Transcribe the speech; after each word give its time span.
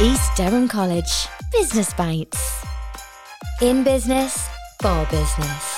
East 0.00 0.36
Durham 0.36 0.68
College 0.68 1.26
Business 1.50 1.92
Bites. 1.92 2.64
In 3.60 3.82
business, 3.82 4.48
for 4.80 5.04
business. 5.10 5.76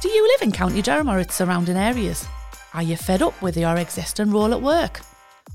Do 0.00 0.08
you 0.08 0.22
live 0.28 0.42
in 0.42 0.52
County 0.52 0.80
Durham 0.80 1.10
or 1.10 1.18
its 1.18 1.34
surrounding 1.34 1.76
areas? 1.76 2.24
Are 2.72 2.84
you 2.84 2.96
fed 2.96 3.20
up 3.20 3.42
with 3.42 3.56
your 3.56 3.76
existing 3.78 4.30
role 4.30 4.54
at 4.54 4.62
work? 4.62 5.00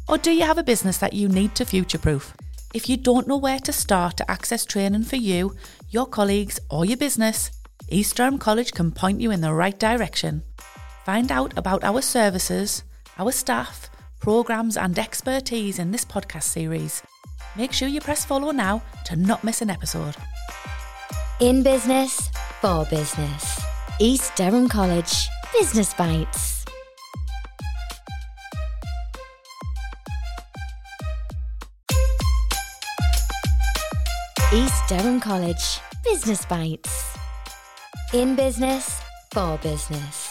Or 0.10 0.18
do 0.18 0.32
you 0.32 0.44
have 0.44 0.58
a 0.58 0.64
business 0.64 0.98
that 0.98 1.14
you 1.14 1.30
need 1.30 1.56
to 1.56 1.64
future 1.64 1.98
proof? 1.98 2.34
If 2.74 2.90
you 2.90 2.98
don't 2.98 3.26
know 3.26 3.38
where 3.38 3.60
to 3.60 3.72
start 3.72 4.18
to 4.18 4.30
access 4.30 4.66
training 4.66 5.04
for 5.06 5.16
you, 5.16 5.56
your 5.90 6.08
colleagues, 6.08 6.60
or 6.70 6.84
your 6.84 6.98
business, 6.98 7.52
East 7.88 8.18
Durham 8.18 8.38
College 8.38 8.74
can 8.74 8.92
point 8.92 9.22
you 9.22 9.32
in 9.32 9.40
the 9.40 9.54
right 9.54 9.80
direction. 9.80 10.44
Find 11.06 11.32
out 11.32 11.58
about 11.58 11.86
our 11.86 12.02
services, 12.02 12.84
our 13.18 13.32
staff, 13.32 13.89
programmes, 14.20 14.78
and 14.78 14.98
expertise 14.98 15.80
in 15.80 15.92
this 15.92 16.06
podcast 16.06 16.44
series. 16.44 17.02
Make 17.56 17.74
sure 17.74 17.88
you 17.88 18.02
press 18.02 18.26
follow 18.26 18.52
now 18.52 18.82
to 19.06 19.16
not 19.16 19.44
miss 19.44 19.62
an 19.62 19.70
episode. 19.70 20.16
In 21.40 21.64
business, 21.64 22.30
for 22.62 22.86
business. 22.86 23.62
East 24.00 24.36
Durham 24.36 24.70
College 24.70 25.28
Business 25.54 25.94
Bites. 25.94 26.66
East 34.54 34.84
Durham 34.88 35.20
College 35.20 35.80
Business 36.04 36.46
Bites. 36.46 37.18
In 38.14 38.36
business, 38.36 39.02
for 39.32 39.58
business. 39.60 40.29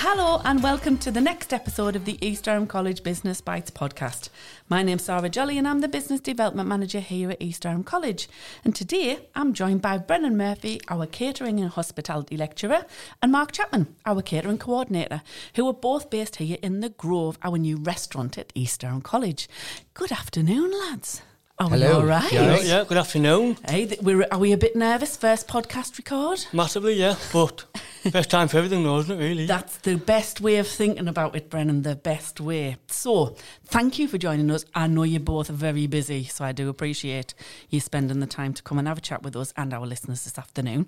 Hello 0.00 0.40
and 0.44 0.62
welcome 0.62 0.96
to 0.98 1.10
the 1.10 1.20
next 1.20 1.52
episode 1.52 1.96
of 1.96 2.04
the 2.04 2.24
East 2.24 2.44
Durham 2.44 2.68
College 2.68 3.02
Business 3.02 3.40
Bites 3.40 3.72
podcast. 3.72 4.28
My 4.68 4.84
name's 4.84 5.02
Sarah 5.02 5.28
Jolly 5.28 5.58
and 5.58 5.66
I'm 5.66 5.80
the 5.80 5.88
Business 5.88 6.20
Development 6.20 6.68
Manager 6.68 7.00
here 7.00 7.32
at 7.32 7.42
East 7.42 7.62
Durham 7.62 7.82
College. 7.82 8.28
And 8.64 8.76
today 8.76 9.18
I'm 9.34 9.52
joined 9.52 9.82
by 9.82 9.98
Brennan 9.98 10.36
Murphy, 10.36 10.80
our 10.86 11.04
Catering 11.04 11.58
and 11.58 11.70
Hospitality 11.70 12.36
Lecturer, 12.36 12.86
and 13.20 13.32
Mark 13.32 13.50
Chapman, 13.50 13.96
our 14.06 14.22
Catering 14.22 14.58
Coordinator, 14.58 15.20
who 15.56 15.66
are 15.66 15.74
both 15.74 16.10
based 16.10 16.36
here 16.36 16.58
in 16.62 16.78
The 16.78 16.90
Grove, 16.90 17.36
our 17.42 17.58
new 17.58 17.76
restaurant 17.78 18.38
at 18.38 18.52
East 18.54 18.82
Durham 18.82 19.02
College. 19.02 19.48
Good 19.94 20.12
afternoon, 20.12 20.70
lads. 20.78 21.22
Are 21.60 21.66
we 21.68 21.80
Hello. 21.80 21.96
all 22.00 22.06
right? 22.06 22.30
Yeah. 22.32 22.60
Yeah, 22.60 22.84
good 22.86 22.98
afternoon. 22.98 23.56
Hey, 23.66 23.86
th- 23.86 24.00
we're, 24.00 24.24
are 24.30 24.38
we 24.38 24.52
a 24.52 24.56
bit 24.56 24.76
nervous? 24.76 25.16
First 25.16 25.48
podcast 25.48 25.98
record? 25.98 26.46
Massively, 26.52 26.92
yeah, 26.94 27.16
but 27.32 27.64
first 28.12 28.30
time 28.30 28.46
for 28.46 28.58
everything, 28.58 28.84
though, 28.84 29.00
isn't 29.00 29.20
it, 29.20 29.24
really? 29.24 29.46
That's 29.46 29.76
the 29.78 29.96
best 29.96 30.40
way 30.40 30.58
of 30.58 30.68
thinking 30.68 31.08
about 31.08 31.34
it, 31.34 31.50
Brennan, 31.50 31.82
the 31.82 31.96
best 31.96 32.40
way. 32.40 32.76
So, 32.86 33.34
thank 33.64 33.98
you 33.98 34.06
for 34.06 34.18
joining 34.18 34.48
us. 34.52 34.64
I 34.72 34.86
know 34.86 35.02
you're 35.02 35.18
both 35.18 35.48
very 35.48 35.88
busy, 35.88 36.22
so 36.22 36.44
I 36.44 36.52
do 36.52 36.68
appreciate 36.68 37.34
you 37.70 37.80
spending 37.80 38.20
the 38.20 38.28
time 38.28 38.54
to 38.54 38.62
come 38.62 38.78
and 38.78 38.86
have 38.86 38.98
a 38.98 39.00
chat 39.00 39.24
with 39.24 39.34
us 39.34 39.52
and 39.56 39.74
our 39.74 39.84
listeners 39.84 40.22
this 40.22 40.38
afternoon. 40.38 40.86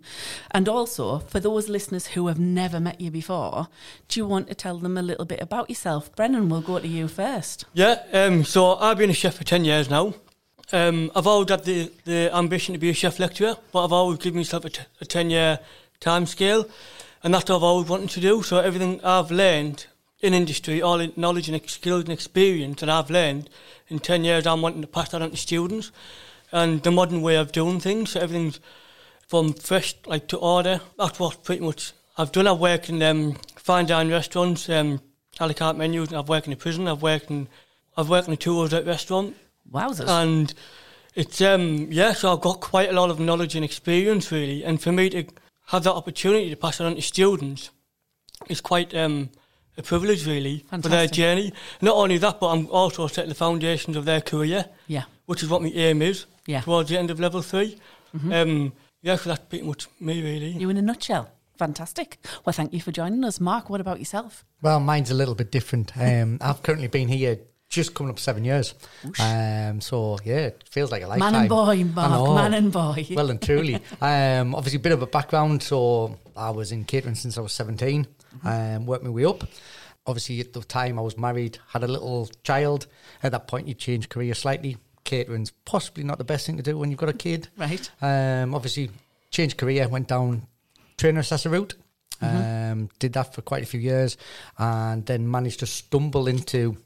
And 0.52 0.68
also, 0.68 1.18
for 1.18 1.40
those 1.40 1.68
listeners 1.68 2.06
who 2.06 2.28
have 2.28 2.38
never 2.38 2.78
met 2.78 3.00
you 3.00 3.10
before, 3.10 3.66
do 4.06 4.20
you 4.20 4.26
want 4.26 4.46
to 4.46 4.54
tell 4.54 4.78
them 4.78 4.96
a 4.96 5.02
little 5.02 5.24
bit 5.24 5.40
about 5.42 5.68
yourself? 5.68 6.14
Brennan, 6.14 6.48
we'll 6.48 6.60
go 6.60 6.78
to 6.78 6.86
you 6.86 7.08
first. 7.08 7.64
yeah, 7.74 8.02
um, 8.12 8.44
so 8.44 8.76
I've 8.76 8.98
been 8.98 9.10
a 9.10 9.14
chef 9.14 9.34
for 9.34 9.42
10 9.42 9.64
years 9.64 9.90
now. 9.90 10.14
Um, 10.72 11.10
I've 11.16 11.26
always 11.26 11.50
had 11.50 11.64
the, 11.64 11.90
the 12.04 12.34
ambition 12.34 12.74
to 12.74 12.78
be 12.78 12.90
a 12.90 12.94
chef 12.94 13.18
lecturer, 13.18 13.56
but 13.72 13.84
I've 13.84 13.92
always 13.92 14.18
given 14.18 14.38
myself 14.38 14.64
a, 14.64 14.70
t- 14.70 14.82
a 15.00 15.04
10 15.04 15.30
year 15.30 15.58
time 15.98 16.26
scale, 16.26 16.68
and 17.24 17.34
that's 17.34 17.50
what 17.50 17.56
I've 17.56 17.62
always 17.62 17.88
wanted 17.88 18.10
to 18.10 18.20
do. 18.20 18.42
So 18.42 18.58
everything 18.58 19.00
I've 19.04 19.32
learned 19.32 19.86
in 20.20 20.32
industry, 20.32 20.80
all 20.80 20.98
the 20.98 21.12
knowledge 21.16 21.48
and 21.48 21.68
skills 21.68 22.04
and 22.04 22.12
experience 22.12 22.80
that 22.80 22.88
I've 22.88 23.10
learned 23.10 23.50
in 23.88 23.98
10 23.98 24.22
years, 24.22 24.46
I'm 24.46 24.62
wanting 24.62 24.82
to 24.82 24.86
pass 24.86 25.10
that 25.10 25.22
on 25.22 25.30
to 25.30 25.36
students. 25.36 25.90
And 26.52 26.82
the 26.82 26.90
modern 26.90 27.22
way 27.22 27.36
of 27.36 27.52
doing 27.52 27.80
things, 27.80 28.10
so 28.10 28.20
everything's 28.20 28.60
from 29.26 29.52
fresh 29.54 29.94
like 30.06 30.28
to 30.28 30.36
order. 30.36 30.80
That's 30.98 31.18
what 31.18 31.42
pretty 31.42 31.64
much 31.64 31.92
I've 32.18 32.32
done. 32.32 32.46
I've 32.46 32.58
worked 32.58 32.88
in 32.88 33.02
um, 33.02 33.36
fine 33.56 33.86
dining 33.86 34.12
restaurants, 34.12 34.68
um, 34.68 35.00
a 35.38 35.46
la 35.46 35.52
carte 35.52 35.76
menus. 35.76 36.12
I've 36.12 36.28
worked 36.28 36.48
in 36.48 36.52
a 36.52 36.56
prison. 36.56 36.88
I've 36.88 37.02
worked 37.02 37.30
in 37.30 37.48
I've 37.96 38.08
worked 38.08 38.28
in 38.28 38.34
a 38.34 38.64
at 38.64 38.86
restaurant, 38.86 39.36
Wowzers. 39.72 40.08
and 40.08 40.52
it's 41.14 41.40
um 41.40 41.88
yeah. 41.90 42.12
So 42.12 42.32
I've 42.32 42.40
got 42.40 42.60
quite 42.60 42.88
a 42.90 42.92
lot 42.92 43.10
of 43.10 43.18
knowledge 43.20 43.54
and 43.56 43.64
experience 43.64 44.30
really, 44.32 44.64
and 44.64 44.80
for 44.80 44.92
me 44.92 45.10
to 45.10 45.24
have 45.66 45.84
that 45.84 45.92
opportunity 45.94 46.50
to 46.50 46.56
pass 46.56 46.80
it 46.80 46.84
on 46.84 46.94
to 46.96 47.02
students 47.02 47.70
is 48.48 48.60
quite 48.60 48.94
um 48.94 49.30
a 49.76 49.82
privilege 49.82 50.26
really 50.26 50.64
for 50.70 50.88
their 50.88 51.06
journey. 51.06 51.52
Not 51.80 51.96
only 51.96 52.18
that, 52.18 52.40
but 52.40 52.48
I'm 52.48 52.66
also 52.70 53.06
setting 53.06 53.28
the 53.28 53.34
foundations 53.34 53.96
of 53.96 54.04
their 54.04 54.20
career 54.20 54.66
yeah. 54.88 55.04
which 55.26 55.42
is 55.42 55.48
what 55.48 55.62
my 55.62 55.68
aim 55.68 56.02
is 56.02 56.26
Yeah. 56.46 56.58
Mm-hmm. 56.58 56.64
towards 56.64 56.88
the 56.90 56.98
end 56.98 57.10
of 57.10 57.20
level 57.20 57.40
3 57.40 57.78
Um, 58.32 58.72
yeah, 59.02 59.16
so 59.16 59.30
that's 59.30 59.44
pretty 59.48 59.64
much 59.64 59.86
me, 60.00 60.22
really. 60.22 60.50
You 60.50 60.68
in 60.68 60.76
a 60.76 60.82
nutshell. 60.82 61.30
Fantastic. 61.56 62.18
Well, 62.44 62.52
thank 62.52 62.72
you 62.74 62.80
for 62.80 62.90
joining 62.92 63.22
us. 63.24 63.38
Mark, 63.40 63.70
what 63.70 63.80
about 63.80 63.98
yourself? 64.00 64.44
Well, 64.60 64.80
mine's 64.80 65.10
a 65.10 65.14
little 65.14 65.34
bit 65.36 65.50
different. 65.52 65.92
Um, 65.96 66.38
I've 66.40 66.62
currently 66.62 66.88
been 66.88 67.08
here 67.08 67.38
just 67.70 67.94
coming 67.94 68.10
up 68.10 68.18
seven 68.18 68.44
years. 68.44 68.74
Um, 69.18 69.80
so 69.80 70.18
yeah, 70.24 70.48
it 70.48 70.64
feels 70.68 70.90
like 70.90 71.02
a 71.02 71.06
lifetime. 71.06 71.32
Man 71.32 71.40
and 71.42 71.48
boy, 71.48 71.84
Mark. 71.84 72.34
Man 72.34 72.54
and 72.54 72.72
boy. 72.72 73.06
Well 73.12 73.30
and 73.30 73.40
truly. 73.40 73.76
um, 74.00 74.54
obviously, 74.54 74.76
a 74.76 74.82
bit 74.82 74.92
of 74.92 75.00
a 75.00 75.06
background. 75.06 75.62
So 75.62 76.18
I 76.36 76.50
was 76.50 76.72
in 76.72 76.84
catering 76.84 77.14
since 77.14 77.38
I 77.38 77.40
was 77.40 77.52
17 77.52 78.06
um, 78.44 78.86
worked 78.86 79.04
my 79.04 79.10
way 79.10 79.24
up. 79.24 79.44
Obviously, 80.06 80.40
at 80.40 80.52
the 80.52 80.60
time 80.60 80.98
I 80.98 81.02
was 81.02 81.16
married, 81.16 81.58
had 81.68 81.84
a 81.84 81.88
little 81.88 82.28
child. 82.42 82.86
At 83.22 83.32
that 83.32 83.46
point, 83.46 83.68
you 83.68 83.74
change 83.74 84.08
career 84.08 84.34
slightly. 84.34 84.76
Catering's 85.04 85.50
possibly 85.64 86.04
not 86.04 86.18
the 86.18 86.24
best 86.24 86.46
thing 86.46 86.56
to 86.56 86.62
do 86.62 86.76
when 86.76 86.90
you've 86.90 86.98
got 86.98 87.08
a 87.08 87.14
kid. 87.14 87.48
Right. 87.56 87.90
Um, 88.00 88.54
obviously, 88.54 88.90
changed 89.30 89.56
career, 89.56 89.88
went 89.88 90.08
down 90.08 90.46
trainer 90.96 91.20
assessor 91.20 91.50
route. 91.50 91.74
Um, 92.22 92.90
did 92.98 93.14
that 93.14 93.34
for 93.34 93.40
quite 93.40 93.62
a 93.62 93.66
few 93.66 93.80
years, 93.80 94.18
and 94.58 95.06
then 95.06 95.30
managed 95.30 95.60
to 95.60 95.66
stumble 95.66 96.28
into 96.28 96.76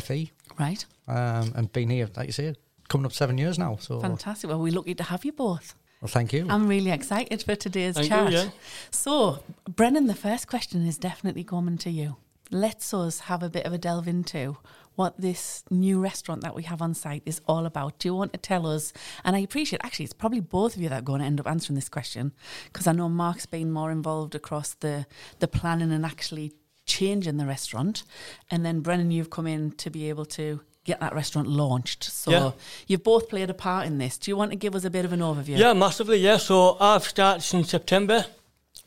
FE. 0.00 0.30
Right. 0.58 0.84
Um, 1.08 1.52
and 1.56 1.72
been 1.72 1.90
here, 1.90 2.08
like 2.16 2.26
you 2.26 2.32
say, 2.32 2.54
coming 2.88 3.06
up 3.06 3.12
seven 3.12 3.38
years 3.38 3.58
now. 3.58 3.76
So, 3.80 4.00
Fantastic. 4.00 4.48
Well, 4.50 4.60
we're 4.60 4.72
lucky 4.72 4.94
to 4.94 5.02
have 5.04 5.24
you 5.24 5.32
both. 5.32 5.74
well, 6.00 6.08
thank 6.08 6.32
you. 6.32 6.46
I'm 6.48 6.66
really 6.68 6.90
excited 6.90 7.42
for 7.42 7.54
today's 7.54 7.94
Thank 7.94 8.06
you, 8.10 8.16
chat. 8.16 8.32
yeah. 8.32 8.48
So, 8.90 9.42
Brennan, 9.68 10.06
the 10.06 10.14
first 10.14 10.46
question 10.48 10.86
is 10.86 10.98
definitely 10.98 11.44
coming 11.44 11.78
to 11.78 11.90
you. 11.90 12.16
Let's 12.50 12.92
us 12.94 13.20
have 13.20 13.42
a 13.42 13.48
bit 13.50 13.66
of 13.66 13.72
a 13.72 13.78
delve 13.78 14.06
into 14.06 14.58
what 14.96 15.20
this 15.20 15.64
new 15.70 16.00
restaurant 16.00 16.42
that 16.42 16.54
we 16.54 16.62
have 16.64 16.80
on 16.80 16.94
site 16.94 17.22
is 17.26 17.40
all 17.48 17.66
about. 17.66 17.98
Do 17.98 18.06
you 18.08 18.14
want 18.14 18.32
to 18.32 18.38
tell 18.38 18.64
us? 18.66 18.92
And 19.24 19.34
I 19.34 19.40
appreciate, 19.40 19.80
actually, 19.82 20.04
it's 20.04 20.14
probably 20.14 20.38
both 20.40 20.76
of 20.76 20.82
you 20.82 20.88
that 20.88 20.98
are 21.00 21.02
going 21.04 21.20
to 21.20 21.26
end 21.26 21.40
up 21.40 21.48
answering 21.48 21.74
this 21.74 21.88
question 21.88 22.32
because 22.66 22.86
I 22.86 22.92
know 22.92 23.08
Mark's 23.08 23.46
been 23.46 23.72
more 23.72 23.90
involved 23.90 24.36
across 24.36 24.74
the, 24.74 25.06
the 25.40 25.48
planning 25.48 25.90
and 25.90 26.06
actually 26.06 26.52
changing 26.86 27.36
the 27.36 27.46
restaurant. 27.46 28.02
And 28.50 28.64
then, 28.64 28.80
Brennan, 28.80 29.10
you've 29.10 29.30
come 29.30 29.46
in 29.46 29.72
to 29.72 29.90
be 29.90 30.08
able 30.08 30.24
to 30.26 30.60
get 30.84 31.00
that 31.00 31.14
restaurant 31.14 31.48
launched. 31.48 32.04
So, 32.04 32.30
Yeah. 32.30 32.50
you've 32.86 33.02
both 33.02 33.28
played 33.30 33.48
a 33.50 33.54
part 33.54 33.86
in 33.86 33.98
this. 33.98 34.18
Do 34.18 34.30
you 34.30 34.36
want 34.36 34.50
to 34.50 34.56
give 34.56 34.74
us 34.74 34.84
a 34.84 34.90
bit 34.90 35.04
of 35.04 35.12
an 35.12 35.20
overview? 35.20 35.56
Yeah, 35.56 35.72
massively, 35.72 36.18
yeah. 36.18 36.36
So 36.36 36.76
I've 36.78 37.04
started 37.04 37.42
since 37.42 37.70
September. 37.70 38.26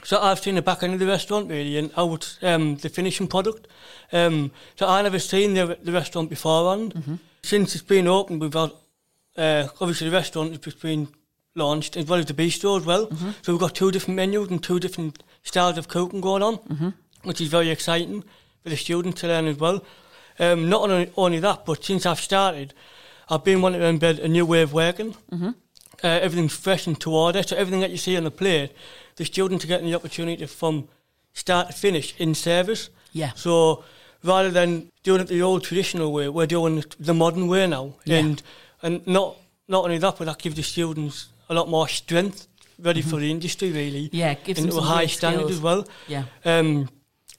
So 0.04 0.22
I've 0.22 0.40
seen 0.40 0.56
the 0.56 0.62
back 0.62 0.84
end 0.84 0.94
of 0.94 1.00
the 1.00 1.08
restaurant, 1.08 1.50
really, 1.50 1.76
and 1.78 1.90
out 1.98 2.38
um, 2.44 2.76
the 2.78 2.90
finishing 2.90 3.28
product. 3.28 3.68
Um, 4.14 4.52
so 4.76 4.88
I 4.88 5.02
never 5.02 5.18
seen 5.18 5.56
the, 5.56 5.76
the 5.82 5.92
restaurant 5.92 6.30
beforehand. 6.30 7.20
Since 7.42 7.74
it's 7.74 7.84
been 7.84 8.08
open, 8.08 8.38
we've 8.38 8.54
had, 8.54 8.72
uh, 9.38 9.68
obviously 9.82 10.10
the 10.10 10.16
restaurant 10.16 10.50
has 10.52 10.60
just 10.60 10.80
been 10.82 11.08
launched, 11.56 11.98
as 11.98 12.06
well 12.06 12.20
as 12.20 12.28
the 12.28 12.34
bistro 12.36 12.78
as 12.80 12.86
well. 12.86 13.10
So 13.42 13.54
we've 13.54 13.60
got 13.60 13.74
two 13.74 13.90
different 13.90 14.18
menus 14.18 14.50
and 14.50 14.62
two 14.62 14.80
different 14.80 15.24
styles 15.42 15.80
of 15.80 15.88
cooking 15.88 16.22
going 16.22 16.44
on, 16.44 16.94
which 17.28 17.42
is 17.42 17.48
very 17.50 17.70
exciting 17.70 18.24
for 18.64 18.70
the 18.70 18.78
students 18.78 19.22
to 19.22 19.28
learn 19.28 19.46
as 19.48 19.58
well. 19.58 19.84
Um, 20.40 20.70
not 20.70 20.90
only, 20.90 21.12
only 21.16 21.40
that, 21.40 21.66
but 21.66 21.84
since 21.84 22.06
I've 22.06 22.20
started, 22.20 22.74
I've 23.30 23.44
been 23.44 23.62
wanting 23.62 23.82
to 23.82 23.88
embed 23.88 24.24
a 24.24 24.28
new 24.28 24.46
way 24.46 24.62
of 24.62 24.74
working. 24.74 25.16
Uh, 26.04 26.08
everything's 26.08 26.56
fresh 26.56 26.86
and 26.86 27.00
to 27.02 27.12
order, 27.12 27.42
so 27.42 27.56
everything 27.56 27.80
that 27.82 27.90
you 27.90 27.98
see 27.98 28.16
on 28.18 28.24
the 28.24 28.32
plate, 28.32 28.72
the 29.16 29.26
students 29.26 29.66
are 29.66 29.68
getting 29.68 29.88
the 29.88 29.96
opportunity 29.96 30.46
from 30.46 30.88
start 31.34 31.68
to 31.68 31.74
finish 31.74 32.14
in 32.20 32.36
service. 32.36 32.90
Yeah. 33.14 33.32
So 33.36 33.84
rather 34.24 34.52
than 34.52 34.92
doing 35.04 35.22
it 35.22 35.28
the 35.28 35.42
old 35.42 35.64
traditional 35.64 36.12
way, 36.14 36.30
we're 36.30 36.46
doing 36.46 36.80
it 36.80 36.96
the 37.00 37.14
modern 37.14 37.48
way 37.48 37.66
now. 37.68 37.96
Yeah. 38.06 38.18
And 38.20 38.44
and 38.84 39.08
not 39.08 39.38
not 39.68 39.86
only 39.86 39.98
that, 39.98 40.18
but 40.18 40.26
that 40.26 40.38
gives 40.38 40.56
the 40.56 40.64
students 40.64 41.30
a 41.50 41.54
lot 41.54 41.68
more 41.68 41.88
strength, 41.88 42.48
ready 42.80 43.02
for 43.02 43.20
the 43.20 43.32
industry 43.32 43.72
really. 43.72 44.06
Mm-hmm. 44.08 44.16
Yeah, 44.16 44.34
gives 44.36 44.60
them 44.60 44.70
and 44.70 44.74
to 44.74 44.80
a 44.80 44.82
high 44.84 45.08
standard 45.08 45.46
skills. 45.46 45.52
as 45.52 45.62
well. 45.62 45.88
Yeah. 46.08 46.26
Um, 46.46 46.90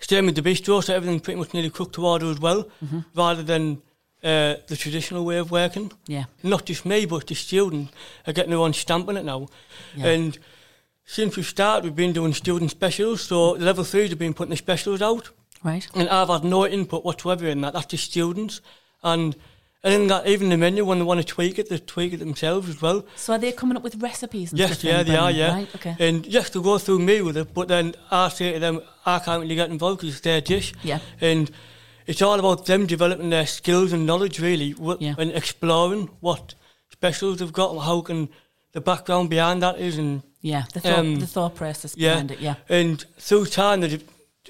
same 0.01 0.27
with 0.27 0.35
the 0.37 0.43
bistro, 0.43 0.83
so 0.83 0.95
everything's 0.95 1.23
pretty 1.23 1.39
much 1.41 1.53
nearly 1.55 1.71
cooked 1.71 1.95
to 1.95 2.07
order 2.07 2.31
as 2.31 2.39
well, 2.41 2.69
Mm-hmm. 2.85 3.01
rather 3.15 3.43
than 3.43 3.83
uh, 4.23 4.55
the 4.67 4.77
traditional 4.77 5.25
way 5.25 5.39
of 5.39 5.51
working. 5.51 5.93
Yeah. 6.07 6.25
Not 6.43 6.65
just 6.67 6.85
me, 6.85 7.07
but 7.07 7.27
the 7.27 7.35
students 7.35 7.93
are 8.27 8.33
getting 8.33 8.51
their 8.51 8.59
own 8.61 8.73
stamp 8.73 9.09
on 9.09 9.17
it 9.17 9.25
now. 9.25 9.49
Yeah. 9.97 10.07
And 10.07 10.39
since 11.05 11.37
we've 11.37 11.47
started, 11.47 11.85
we've 11.85 11.97
been 11.97 12.13
doing 12.13 12.33
student 12.35 12.71
specials, 12.71 13.23
so 13.23 13.55
the 13.57 13.65
level 13.65 13.85
threes 13.85 14.11
have 14.11 14.19
been 14.19 14.35
putting 14.35 14.51
the 14.51 14.57
specials 14.57 15.01
out. 15.03 15.31
Right. 15.65 15.87
And 15.95 16.09
I've 16.09 16.29
had 16.29 16.45
no 16.45 16.67
input 16.67 17.05
whatsoever 17.05 17.47
in 17.47 17.61
that. 17.63 17.73
That's 17.73 17.87
just 17.87 18.05
students. 18.05 18.61
And 19.03 19.35
And 19.85 19.93
then 19.93 20.07
that, 20.09 20.27
even 20.27 20.49
the 20.49 20.57
menu, 20.57 20.85
when 20.85 20.99
they 20.99 21.05
want 21.05 21.21
to 21.21 21.27
tweak 21.27 21.59
it, 21.59 21.69
they 21.69 21.79
tweak 21.79 22.13
it 22.13 22.17
themselves 22.19 22.69
as 22.69 22.83
well. 22.83 23.05
So 23.15 23.35
are 23.35 23.39
they 23.39 23.53
coming 23.53 23.77
up 23.77 23.85
with 23.85 24.03
recipes 24.03 24.51
and 24.51 24.59
Yes, 24.59 24.73
stuff? 24.79 24.85
yeah, 24.85 25.03
they 25.05 25.15
are, 25.17 25.31
yeah. 25.31 25.53
Right, 25.55 25.75
okay. 25.77 25.97
And 26.01 26.27
yes, 26.27 26.51
they 26.51 26.61
go 26.61 26.79
through 26.79 26.99
me 26.99 27.23
with 27.23 27.37
it, 27.37 27.55
but 27.55 27.69
then 27.69 27.95
I 28.11 28.29
say 28.29 28.55
to 28.55 28.59
them, 28.59 28.81
I 29.07 29.21
can't 29.21 29.41
really 29.41 29.55
get 29.55 29.71
involved 29.71 30.01
because 30.01 30.15
it's 30.17 30.23
their 30.25 30.41
dish. 30.41 30.73
Yeah. 30.83 30.99
And 31.21 31.49
it's 32.09 32.21
all 32.23 32.39
about 32.41 32.67
them 32.67 32.87
developing 32.87 33.31
their 33.31 33.47
skills 33.47 33.93
and 33.93 34.05
knowledge, 34.05 34.41
really, 34.41 34.73
wh- 34.73 35.01
Yeah. 35.01 35.15
and 35.17 35.31
exploring 35.31 36.11
what 36.19 36.55
specials 36.91 37.39
they've 37.39 37.53
got, 37.53 37.79
how 37.79 38.01
can 38.01 38.31
the 38.73 38.81
background 38.81 39.31
behind 39.31 39.63
that 39.63 39.79
is, 39.79 39.97
and 39.97 40.23
Yeah, 40.41 40.65
the 40.73 40.81
thought, 40.81 40.99
Um, 40.99 41.21
the 41.21 41.27
thought 41.27 41.55
process 41.55 41.95
yeah, 41.97 42.15
behind 42.15 42.31
it, 42.33 42.41
yeah. 42.41 42.55
And 42.69 43.05
through 43.19 43.47
time, 43.47 43.81
they, 43.83 43.89
de- 43.97 44.03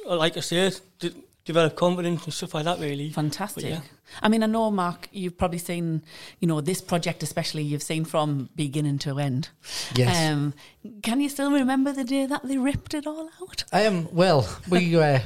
like 0.07 0.37
I 0.39 0.41
said, 0.41 0.81
de- 1.01 1.13
develop 1.45 1.77
confidence 1.77 2.25
and 2.25 2.33
stuff 2.33 2.55
like 2.55 2.65
that, 2.65 2.79
really. 2.81 3.11
Fantastic. 3.11 3.65
Yeah. 3.65 3.81
I 4.22 4.28
mean, 4.28 4.43
I 4.43 4.46
know, 4.46 4.70
Mark, 4.70 5.08
you've 5.12 5.37
probably 5.37 5.58
seen, 5.58 6.02
you 6.40 6.49
know, 6.49 6.60
this 6.60 6.81
project 6.81 7.22
especially, 7.22 7.62
you've 7.62 7.82
seen 7.82 8.05
from 8.05 8.49
beginning 8.56 8.99
to 9.00 9.19
end. 9.19 9.49
Yes. 9.94 10.31
Um, 10.31 10.55
can 11.02 11.20
you 11.20 11.28
still 11.28 11.50
remember 11.50 11.93
the 11.93 12.05
day 12.05 12.26
that 12.26 12.46
they 12.46 12.58
ripped 12.58 12.94
it 12.94 13.06
all 13.06 13.31
out? 13.40 13.64
Um, 13.72 14.08
well, 14.12 14.49
we 14.69 14.96
uh, 15.00 15.20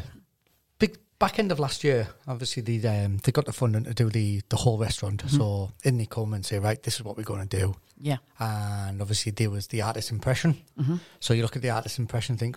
big 0.78 0.98
back 1.18 1.38
end 1.38 1.52
of 1.52 1.58
last 1.58 1.84
year. 1.84 2.08
Obviously, 2.26 2.62
they 2.62 2.86
um, 2.88 3.18
they 3.18 3.32
got 3.32 3.46
the 3.46 3.52
funding 3.52 3.84
to 3.84 3.94
do 3.94 4.10
the 4.10 4.42
the 4.48 4.56
whole 4.56 4.78
restaurant. 4.78 5.22
So 5.28 5.70
in 5.84 5.98
they 5.98 6.06
come 6.06 6.34
and 6.34 6.44
say, 6.44 6.58
right, 6.58 6.82
this 6.82 6.94
is 6.96 7.04
what 7.04 7.16
we're 7.16 7.22
going 7.22 7.46
to 7.46 7.56
do. 7.58 7.76
Yeah. 7.98 8.16
And 8.40 9.00
obviously, 9.00 9.32
there 9.32 9.50
was 9.50 9.68
the 9.68 9.82
artist 9.82 10.10
impression. 10.10 10.56
So 11.20 11.34
you 11.34 11.42
look 11.42 11.56
at 11.56 11.62
the 11.62 11.70
artist 11.70 11.98
impression, 11.98 12.32
and 12.34 12.40
think 12.40 12.56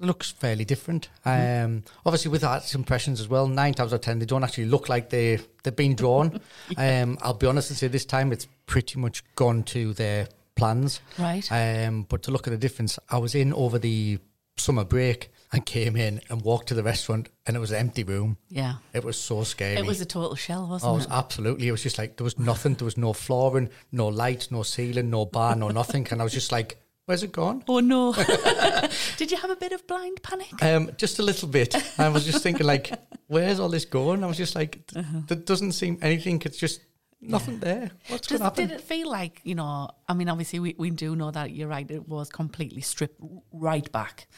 looks 0.00 0.30
fairly 0.30 0.64
different. 0.64 1.08
Um, 1.24 1.84
obviously, 2.04 2.30
with 2.30 2.42
artist 2.44 2.74
impressions 2.74 3.20
as 3.20 3.28
well, 3.28 3.46
nine 3.46 3.74
times 3.74 3.92
out 3.92 3.96
of 3.96 4.00
ten, 4.02 4.18
they 4.18 4.26
don't 4.26 4.44
actually 4.44 4.66
look 4.66 4.88
like 4.88 5.10
they 5.10 5.38
they've 5.62 5.76
been 5.76 5.94
drawn. 5.94 6.40
um, 6.76 7.18
I'll 7.22 7.34
be 7.34 7.46
honest 7.46 7.70
and 7.70 7.78
say 7.78 7.88
this 7.88 8.04
time 8.04 8.32
it's 8.32 8.46
pretty 8.66 8.98
much 8.98 9.22
gone 9.36 9.62
to 9.64 9.92
their 9.94 10.28
plans. 10.56 11.00
Right. 11.18 11.46
Um, 11.52 12.02
but 12.08 12.22
to 12.24 12.30
look 12.30 12.46
at 12.46 12.50
the 12.50 12.58
difference, 12.58 12.98
I 13.08 13.18
was 13.18 13.34
in 13.34 13.52
over 13.52 13.78
the 13.78 14.18
summer 14.56 14.84
break 14.84 15.30
and 15.52 15.64
came 15.66 15.96
in 15.96 16.20
and 16.30 16.42
walked 16.42 16.68
to 16.68 16.74
the 16.74 16.82
restaurant, 16.82 17.28
and 17.46 17.56
it 17.56 17.60
was 17.60 17.70
an 17.72 17.78
empty 17.78 18.04
room. 18.04 18.36
Yeah. 18.50 18.74
It 18.92 19.02
was 19.04 19.18
so 19.18 19.42
scary. 19.42 19.76
It 19.76 19.86
was 19.86 20.00
a 20.00 20.04
total 20.06 20.36
shell, 20.36 20.64
Oh, 20.66 20.70
wasn't 20.70 20.90
it 20.90 20.94
was 20.94 21.04
it? 21.06 21.12
absolutely. 21.12 21.68
It 21.68 21.72
was 21.72 21.82
just 21.82 21.98
like 21.98 22.16
there 22.16 22.24
was 22.24 22.38
nothing. 22.38 22.74
There 22.74 22.84
was 22.84 22.96
no 22.96 23.12
flooring, 23.12 23.70
no 23.90 24.08
light, 24.08 24.48
no 24.50 24.62
ceiling, 24.62 25.10
no 25.10 25.24
bar, 25.26 25.56
no 25.56 25.68
nothing. 25.68 26.06
And 26.10 26.20
I 26.20 26.24
was 26.24 26.32
just 26.32 26.52
like, 26.52 26.78
"Where's 27.10 27.24
it 27.24 27.32
gone?" 27.32 27.64
Oh, 27.66 27.80
no. 27.80 28.12
Did 29.16 29.32
you 29.32 29.36
have 29.38 29.50
a 29.50 29.56
bit 29.56 29.72
of 29.72 29.84
blind 29.88 30.22
panic? 30.22 30.62
Um, 30.62 30.92
just 30.96 31.18
a 31.18 31.24
little 31.24 31.48
bit. 31.48 31.74
I 31.98 32.08
was 32.08 32.24
just 32.24 32.40
thinking, 32.40 32.66
like, 32.66 32.92
"Where's 33.26 33.58
all 33.58 33.68
this 33.68 33.84
going?" 33.84 34.22
I 34.22 34.28
was 34.28 34.36
just 34.36 34.54
like, 34.54 34.86
th- 34.86 35.04
"There 35.26 35.36
doesn't 35.36 35.72
seem 35.72 35.98
anything. 36.02 36.40
It's 36.44 36.56
just 36.56 36.80
nothing 37.20 37.58
there. 37.58 37.90
What's 38.08 38.28
going 38.28 38.38
to 38.38 38.44
happen?" 38.44 38.68
did 38.68 38.74
it 38.76 38.80
feel 38.80 39.10
like, 39.10 39.40
you 39.42 39.56
know, 39.56 39.90
I 40.08 40.14
mean, 40.14 40.28
obviously 40.28 40.60
we, 40.60 40.76
we 40.78 40.90
do 40.90 41.16
know 41.16 41.32
that 41.32 41.50
you're 41.50 41.68
right, 41.68 41.90
it 41.90 42.06
was 42.08 42.28
completely 42.28 42.80
stripped 42.80 43.20
right 43.52 43.90
back. 43.90 44.28